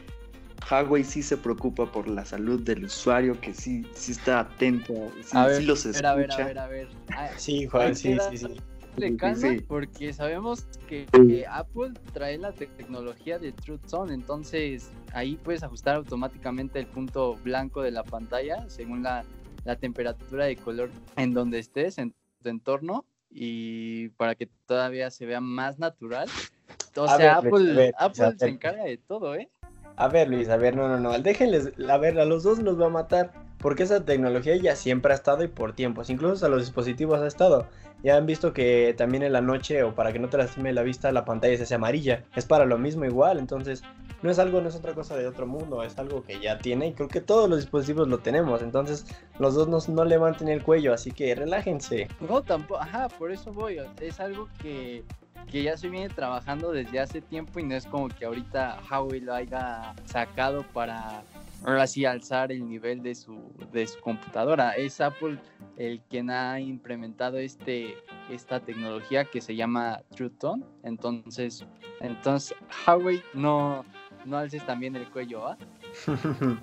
Huawei 0.69 1.03
sí 1.03 1.23
se 1.23 1.35
preocupa 1.35 1.91
por 1.91 2.07
la 2.07 2.25
salud 2.25 2.61
del 2.61 2.85
usuario, 2.85 3.41
que 3.41 3.55
sí, 3.55 3.87
sí 3.95 4.11
está 4.11 4.41
atento, 4.41 4.93
sí, 5.23 5.35
A 5.35 5.47
ver, 5.47 5.55
sí 5.55 5.63
los 5.65 5.83
a 5.87 5.89
escucha. 5.89 6.13
ver, 6.13 6.31
a 6.31 6.37
ver, 6.37 6.59
a 6.59 6.67
ver, 6.67 6.87
a 7.15 7.21
ver. 7.23 7.31
Sí, 7.37 7.65
Juan, 7.65 7.95
sí, 7.95 8.15
sí, 8.29 8.37
sí. 8.37 8.61
Sí, 8.97 9.15
calma 9.15 9.49
sí. 9.49 9.59
porque 9.67 10.11
sabemos 10.11 10.65
que, 10.87 11.05
que 11.05 11.45
Apple 11.47 11.93
trae 12.13 12.37
la 12.37 12.51
tecnología 12.51 13.37
de 13.37 13.51
Truth 13.51 13.85
Zone, 13.87 14.13
entonces 14.13 14.89
ahí 15.13 15.37
puedes 15.43 15.61
ajustar 15.61 15.95
automáticamente 15.95 16.79
el 16.79 16.87
punto 16.87 17.35
blanco 17.43 17.83
de 17.83 17.91
la 17.91 18.03
pantalla 18.03 18.67
según 18.69 19.03
la, 19.03 19.23
la 19.65 19.75
temperatura 19.75 20.45
de 20.45 20.55
color 20.55 20.89
en 21.15 21.33
donde 21.33 21.59
estés, 21.59 21.99
en 21.99 22.15
tu 22.41 22.49
entorno, 22.49 23.05
y 23.29 24.09
para 24.09 24.33
que 24.33 24.49
todavía 24.65 25.11
se 25.11 25.25
vea 25.25 25.41
más 25.41 25.77
natural. 25.77 26.27
O 26.95 27.07
sea, 27.07 27.17
ver, 27.17 27.29
Apple, 27.29 27.73
ver. 27.73 27.93
se 28.37 28.47
encarga 28.47 28.83
de 28.83 28.97
todo, 28.97 29.35
¿eh? 29.35 29.49
A 29.95 30.07
ver, 30.07 30.29
Luis, 30.29 30.49
a 30.49 30.57
ver, 30.57 30.75
no, 30.75 30.87
no, 30.87 30.99
no. 30.99 31.17
Déjenles, 31.19 31.73
a 31.89 31.97
ver, 31.97 32.19
a 32.19 32.25
los 32.25 32.43
dos 32.43 32.59
los 32.59 32.79
va 32.79 32.85
a 32.85 32.89
matar. 32.89 33.33
Porque 33.59 33.83
esa 33.83 34.05
tecnología 34.05 34.55
ya 34.55 34.75
siempre 34.75 35.11
ha 35.11 35.15
estado 35.15 35.43
y 35.43 35.47
por 35.47 35.73
tiempos. 35.73 36.11
Incluso 36.11 36.45
a 36.45 36.49
los 36.49 36.61
dispositivos 36.61 37.19
ha 37.19 37.27
estado. 37.27 37.67
Ya 38.03 38.15
han 38.15 38.25
visto 38.25 38.53
que 38.53 38.93
también 38.97 39.23
en 39.23 39.33
la 39.33 39.41
noche 39.41 39.83
o 39.83 39.95
para 39.95 40.13
que 40.13 40.19
no 40.19 40.29
te 40.29 40.37
lastime 40.37 40.71
la 40.71 40.83
vista, 40.83 41.11
la 41.11 41.25
pantalla 41.25 41.57
se 41.57 41.63
hace 41.63 41.75
amarilla. 41.75 42.23
Es 42.35 42.45
para 42.45 42.65
lo 42.65 42.77
mismo 42.77 43.05
igual. 43.05 43.39
Entonces, 43.39 43.83
no 44.21 44.29
es 44.29 44.39
algo, 44.39 44.61
no 44.61 44.69
es 44.69 44.75
otra 44.75 44.93
cosa 44.93 45.17
de 45.17 45.27
otro 45.27 45.47
mundo. 45.47 45.83
Es 45.83 45.97
algo 45.97 46.23
que 46.23 46.39
ya 46.39 46.57
tiene 46.59 46.87
y 46.87 46.93
creo 46.93 47.07
que 47.07 47.21
todos 47.21 47.49
los 47.49 47.59
dispositivos 47.59 48.07
lo 48.07 48.19
tenemos. 48.19 48.61
Entonces, 48.61 49.05
los 49.39 49.55
dos 49.55 49.67
no, 49.67 49.79
no 49.93 50.05
levanten 50.05 50.47
el 50.47 50.63
cuello. 50.63 50.93
Así 50.93 51.11
que 51.11 51.33
relájense. 51.35 52.07
No, 52.19 52.41
tampoco, 52.41 52.81
ajá, 52.81 53.09
por 53.09 53.31
eso 53.31 53.51
voy. 53.51 53.79
Es 53.99 54.19
algo 54.19 54.47
que, 54.61 55.03
que 55.51 55.63
ya 55.63 55.75
se 55.77 55.89
viene 55.89 56.09
trabajando 56.09 56.71
desde 56.71 56.99
hace 56.99 57.21
tiempo 57.21 57.59
y 57.59 57.63
no 57.63 57.75
es 57.75 57.85
como 57.87 58.09
que 58.09 58.25
ahorita 58.25 58.79
Huawei 58.89 59.21
lo 59.21 59.33
haya 59.33 59.93
sacado 60.05 60.63
para 60.73 61.23
ahora 61.63 61.87
sí 61.87 62.05
alzar 62.05 62.51
el 62.51 62.67
nivel 62.67 63.01
de 63.01 63.15
su, 63.15 63.37
de 63.71 63.87
su 63.87 63.99
computadora. 63.99 64.71
Es 64.71 65.01
Apple 65.01 65.39
el 65.77 66.01
quien 66.09 66.29
ha 66.29 66.59
implementado 66.59 67.37
este, 67.37 67.95
esta 68.29 68.59
tecnología 68.59 69.25
que 69.25 69.41
se 69.41 69.55
llama 69.55 70.01
True 70.15 70.29
Tone. 70.29 70.63
Entonces, 70.83 71.65
entonces 72.01 72.57
Huawei 72.85 73.21
no, 73.33 73.83
no 74.25 74.37
alces 74.37 74.65
también 74.65 74.95
el 74.95 75.09
cuello, 75.09 75.47
¿ah? 75.47 75.57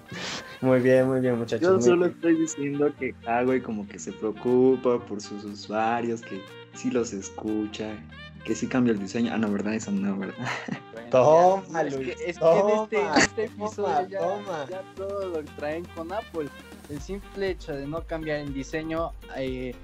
muy 0.61 0.81
bien, 0.81 1.09
muy 1.09 1.21
bien, 1.21 1.39
muchachos. 1.39 1.63
Yo 1.63 1.81
solo 1.81 2.07
estoy 2.07 2.37
diciendo 2.37 2.93
que 2.99 3.15
Huawei 3.27 3.61
como 3.61 3.87
que 3.87 3.99
se 3.99 4.13
preocupa 4.13 4.99
por 5.05 5.21
sus 5.21 5.45
usuarios, 5.45 6.21
que 6.23 6.41
sí 6.75 6.91
los 6.91 7.13
escucha. 7.13 7.97
Que 8.45 8.55
sí 8.55 8.67
cambia 8.67 8.93
el 8.93 8.99
diseño. 8.99 9.33
Ah, 9.35 9.39
no, 9.39 9.51
¿verdad? 9.51 9.75
Eso 9.75 9.91
no, 9.91 10.17
¿verdad? 10.17 10.35
Bueno, 10.93 11.11
Toma, 11.11 11.83
ya, 11.83 11.89
es 11.89 11.95
Luis, 11.95 12.07
que, 12.07 12.31
es 12.31 12.39
que 12.39 12.41
toma, 12.41 12.73
en 12.73 12.83
este, 12.83 13.01
en 13.01 13.13
este 13.17 13.49
toma, 13.49 13.67
episodio 13.67 14.09
ya, 14.09 14.19
toma. 14.21 14.67
ya 14.71 14.83
todo 14.95 15.29
lo 15.29 15.45
traen 15.57 15.85
con 15.97 16.13
Apple. 16.13 16.49
El 16.89 17.01
simple 17.01 17.51
hecho 17.51 17.75
de 17.75 17.87
no 17.87 18.03
cambiar 18.07 18.39
el 18.39 18.55
diseño, 18.55 19.13
eh, 19.37 19.75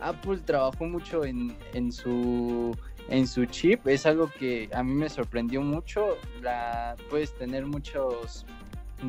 Apple 0.00 0.38
trabajó 0.44 0.86
mucho 0.86 1.24
en, 1.24 1.56
en 1.74 1.92
su 1.92 2.76
en 3.08 3.26
su 3.26 3.44
chip, 3.46 3.86
es 3.88 4.06
algo 4.06 4.30
que 4.30 4.70
a 4.72 4.82
mí 4.82 4.94
me 4.94 5.08
sorprendió 5.08 5.60
mucho. 5.62 6.16
La, 6.40 6.96
puedes 7.10 7.34
tener 7.34 7.66
muchos 7.66 8.46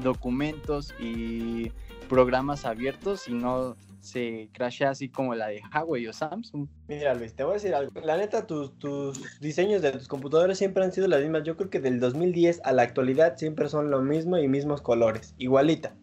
documentos 0.02 0.94
y 1.00 1.72
programas 2.10 2.66
abiertos 2.66 3.28
y 3.28 3.34
no 3.34 3.76
se 4.02 4.50
crashea 4.52 4.90
así 4.90 5.10
como 5.10 5.36
la 5.36 5.48
de 5.48 5.62
Huawei 5.74 6.08
o 6.08 6.14
Samsung. 6.14 6.68
Mira, 6.88 7.14
Luis, 7.14 7.34
te 7.34 7.44
voy 7.44 7.52
a 7.52 7.54
decir 7.56 7.74
algo. 7.74 7.92
La 8.02 8.18
neta, 8.18 8.46
tus, 8.48 8.78
tus 8.80 9.40
diseños 9.40 9.82
de 9.82 9.92
tus 9.92 10.08
computadores 10.08 10.58
siempre 10.58 10.84
han 10.84 10.92
sido 10.92 11.08
las 11.08 11.22
mismas. 11.22 11.44
Yo 11.44 11.56
creo 11.56 11.70
que 11.70 11.80
del 11.80 12.00
2010 12.00 12.62
a 12.64 12.74
la 12.74 12.82
actualidad 12.82 13.38
siempre 13.38 13.70
son 13.70 13.92
lo 13.92 14.02
mismo 14.02 14.38
y 14.38 14.48
mismos 14.48 14.82
colores. 14.82 15.36
Igualita. 15.38 15.96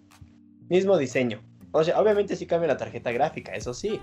Mismo 0.69 0.97
diseño. 0.97 1.43
O 1.73 1.85
sea, 1.85 2.01
obviamente 2.01 2.37
sí 2.37 2.47
cambia 2.47 2.69
la 2.69 2.77
tarjeta 2.77 3.13
gráfica, 3.13 3.53
eso 3.53 3.75
sí. 3.75 4.01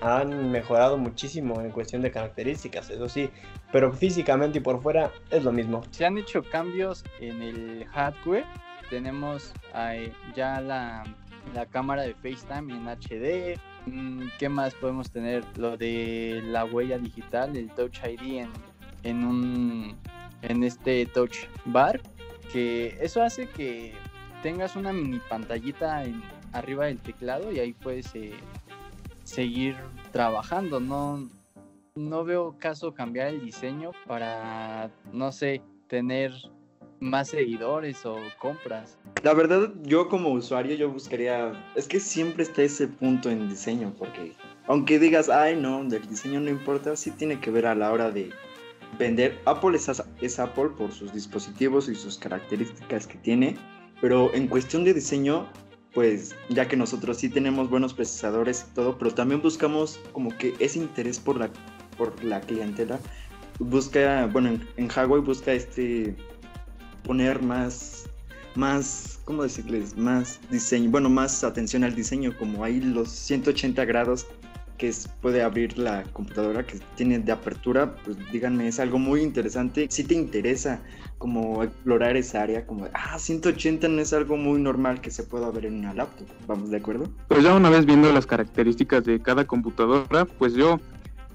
Han 0.00 0.50
mejorado 0.50 0.96
muchísimo 0.96 1.60
en 1.60 1.70
cuestión 1.70 2.00
de 2.02 2.10
características, 2.10 2.90
eso 2.90 3.08
sí. 3.08 3.28
Pero 3.70 3.92
físicamente 3.92 4.58
y 4.58 4.60
por 4.62 4.80
fuera 4.80 5.10
es 5.30 5.44
lo 5.44 5.52
mismo. 5.52 5.82
Se 5.90 6.06
han 6.06 6.16
hecho 6.16 6.42
cambios 6.42 7.04
en 7.20 7.42
el 7.42 7.84
hardware. 7.86 8.44
Tenemos 8.88 9.52
ya 10.34 10.60
la, 10.60 11.04
la 11.54 11.66
cámara 11.66 12.02
de 12.02 12.14
FaceTime 12.14 12.74
en 12.74 12.88
HD. 12.88 13.58
Mm, 13.86 14.28
¿Qué 14.38 14.48
más 14.48 14.74
podemos 14.74 15.10
tener? 15.10 15.44
Lo 15.58 15.76
de 15.76 16.42
la 16.46 16.64
huella 16.64 16.98
digital, 16.98 17.56
el 17.56 17.70
Touch 17.70 17.98
ID 18.04 18.40
en, 18.40 18.50
en 19.02 19.24
un 19.24 19.96
en 20.42 20.64
este 20.64 21.06
Touch 21.06 21.46
Bar. 21.64 22.00
Que 22.52 22.98
eso 23.00 23.22
hace 23.22 23.48
que 23.48 23.94
tengas 24.42 24.76
una 24.76 24.92
mini 24.92 25.20
pantallita 25.28 26.04
en, 26.04 26.22
arriba 26.52 26.86
del 26.86 26.98
teclado 26.98 27.50
y 27.50 27.58
ahí 27.58 27.72
puedes 27.72 28.14
eh, 28.14 28.34
seguir 29.24 29.76
trabajando. 30.12 30.80
No, 30.80 31.28
no 31.94 32.24
veo 32.24 32.56
caso 32.58 32.92
cambiar 32.94 33.28
el 33.28 33.44
diseño 33.44 33.92
para, 34.06 34.90
no 35.12 35.32
sé, 35.32 35.62
tener 35.88 36.32
más 37.02 37.28
seguidores 37.28 38.06
o 38.06 38.16
compras. 38.38 38.96
La 39.22 39.34
verdad, 39.34 39.72
yo 39.82 40.08
como 40.08 40.30
usuario, 40.30 40.76
yo 40.76 40.90
buscaría. 40.90 41.52
Es 41.74 41.88
que 41.88 42.00
siempre 42.00 42.44
está 42.44 42.62
ese 42.62 42.86
punto 42.86 43.28
en 43.28 43.48
diseño, 43.48 43.92
porque 43.98 44.32
aunque 44.66 44.98
digas, 44.98 45.28
ay, 45.28 45.56
no, 45.56 45.84
del 45.84 46.08
diseño 46.08 46.40
no 46.40 46.48
importa, 46.48 46.96
sí 46.96 47.10
tiene 47.10 47.40
que 47.40 47.50
ver 47.50 47.66
a 47.66 47.74
la 47.74 47.92
hora 47.92 48.10
de 48.10 48.30
vender. 48.98 49.38
Apple 49.46 49.76
es, 49.76 49.90
es 50.20 50.38
Apple 50.38 50.70
por 50.78 50.92
sus 50.92 51.12
dispositivos 51.12 51.88
y 51.88 51.94
sus 51.94 52.16
características 52.18 53.06
que 53.06 53.18
tiene, 53.18 53.56
pero 54.00 54.32
en 54.32 54.46
cuestión 54.46 54.84
de 54.84 54.94
diseño, 54.94 55.48
pues 55.92 56.36
ya 56.50 56.68
que 56.68 56.76
nosotros 56.76 57.16
sí 57.16 57.28
tenemos 57.28 57.68
buenos 57.68 57.94
procesadores 57.94 58.66
y 58.70 58.74
todo, 58.74 58.96
pero 58.96 59.12
también 59.12 59.42
buscamos 59.42 59.98
como 60.12 60.30
que 60.38 60.54
ese 60.60 60.78
interés 60.78 61.18
por 61.18 61.36
la, 61.36 61.50
por 61.98 62.22
la 62.24 62.40
clientela. 62.40 63.00
Busca, 63.58 64.26
bueno, 64.26 64.50
en, 64.50 64.68
en 64.76 64.88
Huawei 64.88 65.20
busca 65.20 65.52
este 65.52 66.16
poner 67.04 67.42
más, 67.42 68.04
más, 68.54 69.20
¿cómo 69.24 69.42
decirles? 69.42 69.96
Más 69.96 70.40
diseño, 70.50 70.90
bueno, 70.90 71.08
más 71.08 71.42
atención 71.44 71.84
al 71.84 71.94
diseño, 71.94 72.36
como 72.38 72.64
hay 72.64 72.80
los 72.80 73.08
180 73.10 73.84
grados 73.84 74.26
que 74.78 74.88
es- 74.88 75.08
puede 75.20 75.42
abrir 75.42 75.78
la 75.78 76.02
computadora 76.12 76.66
que 76.66 76.78
tiene 76.96 77.18
de 77.20 77.30
apertura, 77.30 77.94
pues 78.04 78.16
díganme, 78.32 78.66
es 78.66 78.80
algo 78.80 78.98
muy 78.98 79.20
interesante. 79.20 79.86
Si 79.90 80.02
te 80.02 80.14
interesa 80.14 80.80
como 81.18 81.62
explorar 81.62 82.16
esa 82.16 82.42
área, 82.42 82.66
como, 82.66 82.88
ah, 82.92 83.16
180 83.18 83.86
no 83.86 84.00
es 84.00 84.12
algo 84.12 84.36
muy 84.36 84.60
normal 84.60 85.00
que 85.00 85.12
se 85.12 85.22
pueda 85.22 85.50
ver 85.52 85.66
en 85.66 85.78
una 85.78 85.94
laptop, 85.94 86.26
¿vamos 86.48 86.70
de 86.70 86.78
acuerdo? 86.78 87.08
Pues 87.28 87.44
ya 87.44 87.54
una 87.54 87.70
vez 87.70 87.86
viendo 87.86 88.12
las 88.12 88.26
características 88.26 89.04
de 89.04 89.22
cada 89.22 89.44
computadora, 89.44 90.24
pues 90.24 90.54
yo 90.54 90.80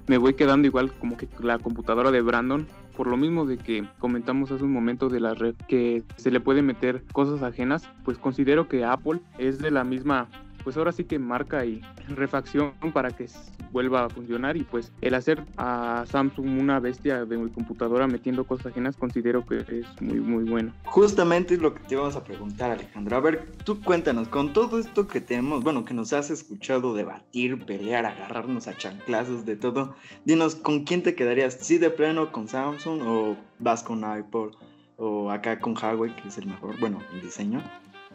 me 0.08 0.17
voy 0.17 0.34
quedando 0.34 0.67
igual 0.67 0.91
como 0.99 1.15
que 1.15 1.30
la 1.39 1.58
computadora 1.58 2.12
de 2.12 2.21
Brandon, 2.21 2.67
por 2.97 3.05
lo 3.05 3.15
mismo 3.15 3.45
de 3.45 3.60
que 3.60 3.88
comentamos 3.99 4.51
hace 4.51 4.63
un 4.63 4.73
momento 4.73 5.07
de 5.07 5.19
la 5.19 5.36
red 5.36 5.53
que 5.67 6.01
se 6.15 6.31
le 6.31 6.39
puede 6.39 6.63
meter 6.63 7.03
cosas 7.13 7.43
ajenas, 7.43 7.88
pues 8.03 8.17
considero 8.17 8.67
que 8.67 8.83
Apple 8.83 9.21
es 9.38 9.60
de 9.60 9.69
la 9.69 9.83
misma, 9.83 10.27
pues 10.67 10.75
ahora 10.75 10.91
sí 10.91 11.06
que 11.06 11.17
marca 11.17 11.63
y 11.63 11.80
refacción 12.10 12.73
para 12.93 13.12
que 13.12 13.25
vuelva 13.71 14.03
a 14.03 14.10
funcionar 14.10 14.58
y 14.58 14.65
pues 14.65 14.91
el 14.99 15.13
hacer 15.13 15.45
a 15.56 16.03
Samsung 16.06 16.60
una 16.60 16.82
bestia 16.82 17.23
de 17.23 17.38
mi 17.38 17.49
computadora 17.49 18.06
metiendo 18.06 18.43
cosas 18.43 18.65
ajenas 18.65 18.97
considero 18.97 19.45
que 19.45 19.60
es 19.60 20.01
muy 20.01 20.19
muy 20.19 20.43
bueno. 20.43 20.73
Justamente 20.84 21.53
es 21.53 21.62
lo 21.62 21.73
que 21.73 21.80
te 21.86 21.95
íbamos 21.95 22.17
a 22.17 22.25
preguntar, 22.25 22.71
Alejandro. 22.71 23.15
A 23.15 23.21
ver, 23.21 23.47
tú 23.63 23.82
cuéntanos, 23.82 24.27
con 24.27 24.51
todo 24.51 24.77
esto 24.77 25.08
que 25.08 25.21
tenemos, 25.21 25.63
bueno, 25.63 25.86
que 25.86 25.93
nos 25.93 26.12
has 26.12 26.32
escuchado 26.32 26.93
debatir, 26.93 27.65
pelear, 27.65 28.06
agarrarnos 28.06 28.67
a 28.67 28.75
chanclazos 28.75 29.45
de 29.45 29.56
todo, 29.56 29.95
dinos, 30.25 30.56
¿con 30.56 30.84
quién 30.84 31.01
te 31.01 31.15
quedarías? 31.15 31.53
¿Sí 31.62 31.77
de 31.77 31.91
plano 31.91 32.34
con 32.34 32.49
Samsung 32.49 33.03
o 33.06 33.38
vas 33.60 33.84
con 33.84 34.03
Apple 34.03 34.49
o 34.97 35.32
acá 35.32 35.60
con 35.60 35.77
Huawei, 35.82 36.13
que 36.17 36.27
es 36.27 36.38
el 36.38 36.47
mejor, 36.47 36.77
bueno, 36.77 37.01
el 37.13 37.21
diseño? 37.21 37.63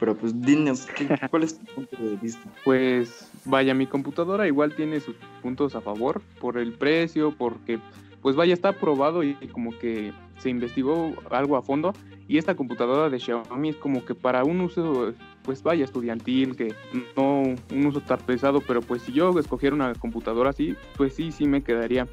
Pero 0.02 0.16
pues 0.16 0.32
dinos, 0.42 0.88
¿qué- 0.96 1.06
¿cuál 1.30 1.44
es 1.44 1.56
tu 1.56 1.64
punto 1.76 1.96
de 1.96 2.16
vista? 2.16 2.50
Pues 2.64 3.30
vaya, 3.44 3.72
mi 3.72 3.86
computadora 3.86 4.48
igual 4.48 4.74
tiene 4.74 4.98
sus 4.98 5.14
puntos 5.40 5.76
a 5.76 5.80
favor 5.80 6.20
por 6.40 6.58
el 6.58 6.72
precio, 6.72 7.30
porque 7.38 7.78
pues 8.20 8.34
vaya, 8.34 8.52
está 8.52 8.70
aprobado 8.70 9.22
y 9.22 9.34
como 9.52 9.70
que 9.78 10.12
se 10.38 10.50
investigó 10.50 11.14
algo 11.30 11.56
a 11.56 11.62
fondo 11.62 11.92
y 12.26 12.36
esta 12.38 12.56
computadora 12.56 13.10
de 13.10 13.20
Xiaomi 13.20 13.68
es 13.68 13.76
como 13.76 14.04
que 14.04 14.16
para 14.16 14.42
un 14.42 14.60
uso 14.62 15.12
pues 15.44 15.62
vaya 15.62 15.84
estudiantil, 15.84 16.56
que 16.56 16.74
no 17.16 17.42
un 17.70 17.86
uso 17.86 18.00
tan 18.00 18.18
pesado, 18.18 18.60
pero 18.60 18.80
pues 18.80 19.02
si 19.02 19.12
yo 19.12 19.38
escogiera 19.38 19.76
una 19.76 19.94
computadora 19.94 20.50
así, 20.50 20.74
pues 20.96 21.14
sí, 21.14 21.30
sí 21.30 21.46
me 21.46 21.62
quedaría 21.62 22.08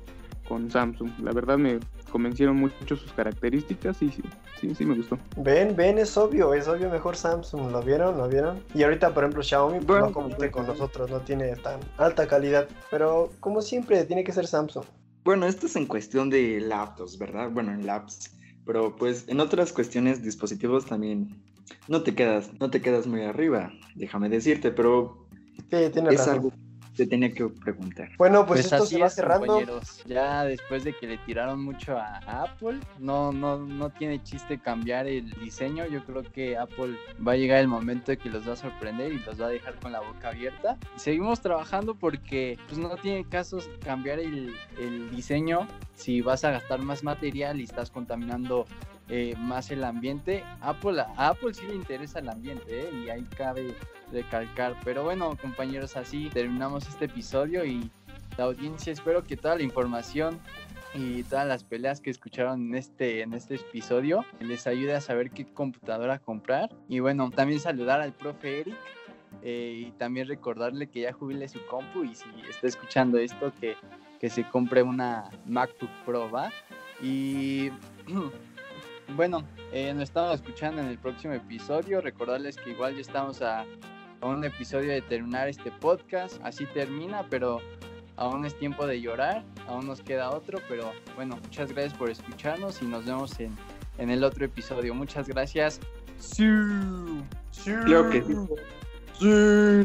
con 0.49 0.69
Samsung. 0.69 1.11
La 1.23 1.31
verdad 1.31 1.57
me 1.57 1.79
convencieron 2.11 2.57
mucho 2.57 2.97
sus 2.97 3.13
características 3.13 4.01
y 4.01 4.09
sí, 4.09 4.23
sí, 4.59 4.75
sí 4.75 4.85
me 4.85 4.95
gustó. 4.95 5.17
Ven, 5.37 5.75
ven, 5.75 5.99
es 5.99 6.17
obvio, 6.17 6.53
es 6.53 6.67
obvio 6.67 6.89
mejor 6.89 7.15
Samsung, 7.15 7.71
¿lo 7.71 7.81
vieron? 7.81 8.17
¿Lo 8.17 8.27
vieron? 8.27 8.61
Y 8.73 8.83
ahorita, 8.83 9.13
por 9.13 9.23
ejemplo, 9.23 9.43
Xiaomi 9.43 9.77
pues, 9.77 9.87
Bueno, 9.87 10.07
no 10.07 10.11
compite 10.13 10.51
con 10.51 10.65
bueno. 10.65 10.73
nosotros, 10.77 11.09
no 11.09 11.19
tiene 11.21 11.55
tan 11.55 11.79
alta 11.97 12.27
calidad, 12.27 12.67
pero 12.89 13.29
como 13.39 13.61
siempre, 13.61 14.03
tiene 14.03 14.23
que 14.25 14.33
ser 14.33 14.47
Samsung. 14.47 14.83
Bueno, 15.23 15.45
esto 15.45 15.67
es 15.67 15.75
en 15.75 15.85
cuestión 15.85 16.29
de 16.29 16.59
laptops, 16.59 17.17
¿verdad? 17.17 17.49
Bueno, 17.51 17.71
en 17.71 17.85
labs. 17.85 18.35
Pero 18.65 18.95
pues 18.95 19.25
en 19.27 19.39
otras 19.39 19.71
cuestiones, 19.71 20.21
dispositivos 20.23 20.85
también 20.85 21.43
no 21.87 22.01
te 22.03 22.15
quedas, 22.15 22.51
no 22.59 22.69
te 22.69 22.81
quedas 22.81 23.05
muy 23.07 23.21
arriba, 23.21 23.71
déjame 23.95 24.29
decirte, 24.29 24.71
pero 24.71 25.27
Sí, 25.69 25.89
tiene 25.93 26.09
es 26.09 26.17
razón. 26.19 26.33
algo 26.35 26.51
te 26.99 27.07
tenía 27.07 27.31
que 27.31 27.47
preguntar. 27.47 28.09
Bueno, 28.17 28.45
pues, 28.45 28.59
Pues, 28.61 28.65
esto 28.73 28.83
así 28.83 28.95
se 28.95 29.01
va 29.01 29.07
es, 29.07 29.13
cerrando. 29.15 29.45
compañeros. 29.45 30.03
Ya 30.05 30.43
después 30.43 30.83
de 30.83 30.93
que 30.93 31.07
le 31.07 31.17
tiraron 31.19 31.63
mucho 31.63 31.97
a 31.97 32.17
Apple, 32.27 32.79
no, 32.99 33.31
no, 33.31 33.57
no 33.57 33.89
tiene 33.89 34.21
chiste 34.21 34.59
cambiar 34.59 35.07
el 35.07 35.29
diseño. 35.39 35.85
Yo 35.85 36.03
creo 36.03 36.23
que 36.23 36.57
Apple 36.57 36.97
va 37.25 37.31
a 37.33 37.35
llegar 37.37 37.59
el 37.59 37.69
momento 37.69 38.11
de 38.11 38.17
que 38.17 38.29
los 38.29 38.47
va 38.47 38.53
a 38.53 38.57
sorprender 38.57 39.13
y 39.13 39.19
los 39.19 39.39
va 39.39 39.45
a 39.45 39.49
dejar 39.49 39.75
con 39.79 39.93
la 39.93 40.01
boca 40.01 40.29
abierta. 40.29 40.77
Seguimos 40.97 41.39
trabajando 41.39 41.95
porque 41.95 42.57
pues, 42.67 42.77
no 42.77 42.95
tiene 42.97 43.23
caso 43.23 43.59
cambiar 43.83 44.19
el, 44.19 44.53
el 44.77 45.09
diseño 45.11 45.67
si 45.95 46.21
vas 46.21 46.43
a 46.43 46.51
gastar 46.51 46.79
más 46.81 47.03
material 47.03 47.59
y 47.61 47.63
estás 47.63 47.91
contaminando 47.91 48.65
eh, 49.09 49.35
más 49.37 49.71
el 49.71 49.83
ambiente. 49.83 50.43
Apple, 50.61 51.01
a 51.01 51.29
Apple 51.29 51.53
sí 51.53 51.65
le 51.67 51.75
interesa 51.75 52.19
el 52.19 52.29
ambiente 52.29 52.65
¿eh? 52.69 52.89
y 52.93 53.09
ahí 53.09 53.23
cabe 53.35 53.75
recalcar. 54.11 54.75
Pero 54.83 55.03
bueno, 55.03 55.35
compañeros, 55.41 55.97
así 55.97 56.29
terminamos 56.29 56.87
este 56.87 57.05
episodio 57.05 57.65
y 57.65 57.89
la 58.37 58.45
audiencia 58.45 58.93
espero 58.93 59.23
que 59.23 59.35
toda 59.35 59.55
la 59.55 59.63
información 59.63 60.39
y 60.93 61.23
todas 61.23 61.47
las 61.47 61.63
peleas 61.63 62.01
que 62.01 62.09
escucharon 62.09 62.69
en 62.69 62.75
este, 62.75 63.21
en 63.21 63.33
este 63.33 63.55
episodio 63.55 64.25
les 64.39 64.65
ayude 64.65 64.95
a 64.95 65.01
saber 65.01 65.31
qué 65.31 65.45
computadora 65.45 66.19
comprar. 66.19 66.69
Y 66.87 66.99
bueno, 66.99 67.29
también 67.31 67.59
saludar 67.59 68.01
al 68.01 68.13
profe 68.13 68.61
Eric 68.61 68.75
eh, 69.41 69.85
y 69.87 69.91
también 69.91 70.27
recordarle 70.27 70.87
que 70.87 71.01
ya 71.01 71.13
jubile 71.13 71.47
su 71.47 71.65
compu 71.65 72.03
y 72.03 72.15
si 72.15 72.25
está 72.49 72.67
escuchando 72.67 73.17
esto 73.17 73.51
que, 73.59 73.75
que 74.19 74.29
se 74.29 74.43
compre 74.43 74.83
una 74.83 75.29
MacBook 75.45 75.91
Pro, 76.05 76.29
¿va? 76.29 76.51
Y 77.01 77.71
bueno, 79.15 79.43
eh, 79.71 79.93
nos 79.93 80.03
estamos 80.03 80.35
escuchando 80.35 80.81
en 80.81 80.87
el 80.87 80.97
próximo 80.97 81.33
episodio. 81.33 82.01
Recordarles 82.01 82.55
que 82.57 82.71
igual 82.71 82.95
ya 82.95 83.01
estamos 83.01 83.41
a, 83.41 83.65
un 84.21 84.43
episodio 84.43 84.89
de 84.91 85.01
terminar 85.01 85.47
este 85.47 85.71
podcast. 85.71 86.39
Así 86.43 86.65
termina, 86.65 87.25
pero 87.29 87.59
aún 88.17 88.45
es 88.45 88.57
tiempo 88.57 88.85
de 88.85 89.01
llorar. 89.01 89.43
Aún 89.67 89.87
nos 89.87 90.01
queda 90.01 90.29
otro, 90.31 90.59
pero 90.67 90.91
bueno, 91.15 91.37
muchas 91.41 91.71
gracias 91.71 91.93
por 91.93 92.09
escucharnos 92.09 92.81
y 92.81 92.85
nos 92.85 93.05
vemos 93.05 93.39
en, 93.39 93.55
en 93.97 94.09
el 94.09 94.23
otro 94.23 94.45
episodio. 94.45 94.93
Muchas 94.93 95.27
gracias. 95.27 95.79
Sí. 96.17 96.45
Sí. 97.51 97.71
Claro 97.85 98.09
que 98.09 98.23
sí. 98.23 99.25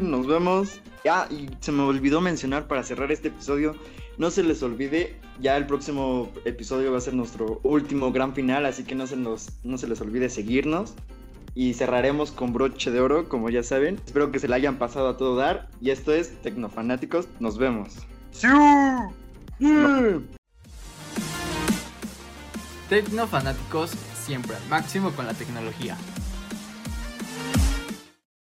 Nos 0.01 0.27
vemos. 0.27 0.81
Ah, 1.09 1.27
y 1.29 1.49
se 1.59 1.71
me 1.71 1.83
olvidó 1.83 2.19
mencionar 2.19 2.67
para 2.67 2.83
cerrar 2.83 3.11
este 3.11 3.27
episodio 3.27 3.75
No 4.17 4.31
se 4.31 4.43
les 4.43 4.63
olvide, 4.63 5.17
ya 5.41 5.57
el 5.57 5.65
próximo 5.65 6.31
episodio 6.45 6.91
va 6.91 6.99
a 6.99 7.01
ser 7.01 7.13
nuestro 7.13 7.59
último 7.63 8.13
gran 8.13 8.33
final, 8.33 8.65
así 8.65 8.85
que 8.85 8.95
no 8.95 9.07
se, 9.07 9.17
nos, 9.17 9.49
no 9.63 9.77
se 9.77 9.87
les 9.87 9.99
olvide 9.99 10.29
seguirnos. 10.29 10.93
Y 11.53 11.73
cerraremos 11.73 12.31
con 12.31 12.51
broche 12.51 12.91
de 12.91 12.99
oro, 12.99 13.29
como 13.29 13.49
ya 13.49 13.63
saben. 13.63 13.99
Espero 14.05 14.31
que 14.31 14.39
se 14.39 14.47
la 14.47 14.57
hayan 14.57 14.77
pasado 14.77 15.07
a 15.07 15.17
todo 15.17 15.37
dar. 15.37 15.69
Y 15.79 15.89
esto 15.89 16.13
es 16.13 16.41
Tecnofanáticos. 16.41 17.27
Nos 17.39 17.57
vemos. 17.57 17.93
Tecnofanáticos 22.89 23.91
siempre 24.25 24.55
al 24.57 24.67
máximo 24.67 25.11
con 25.11 25.25
la 25.27 25.33
tecnología. 25.33 25.97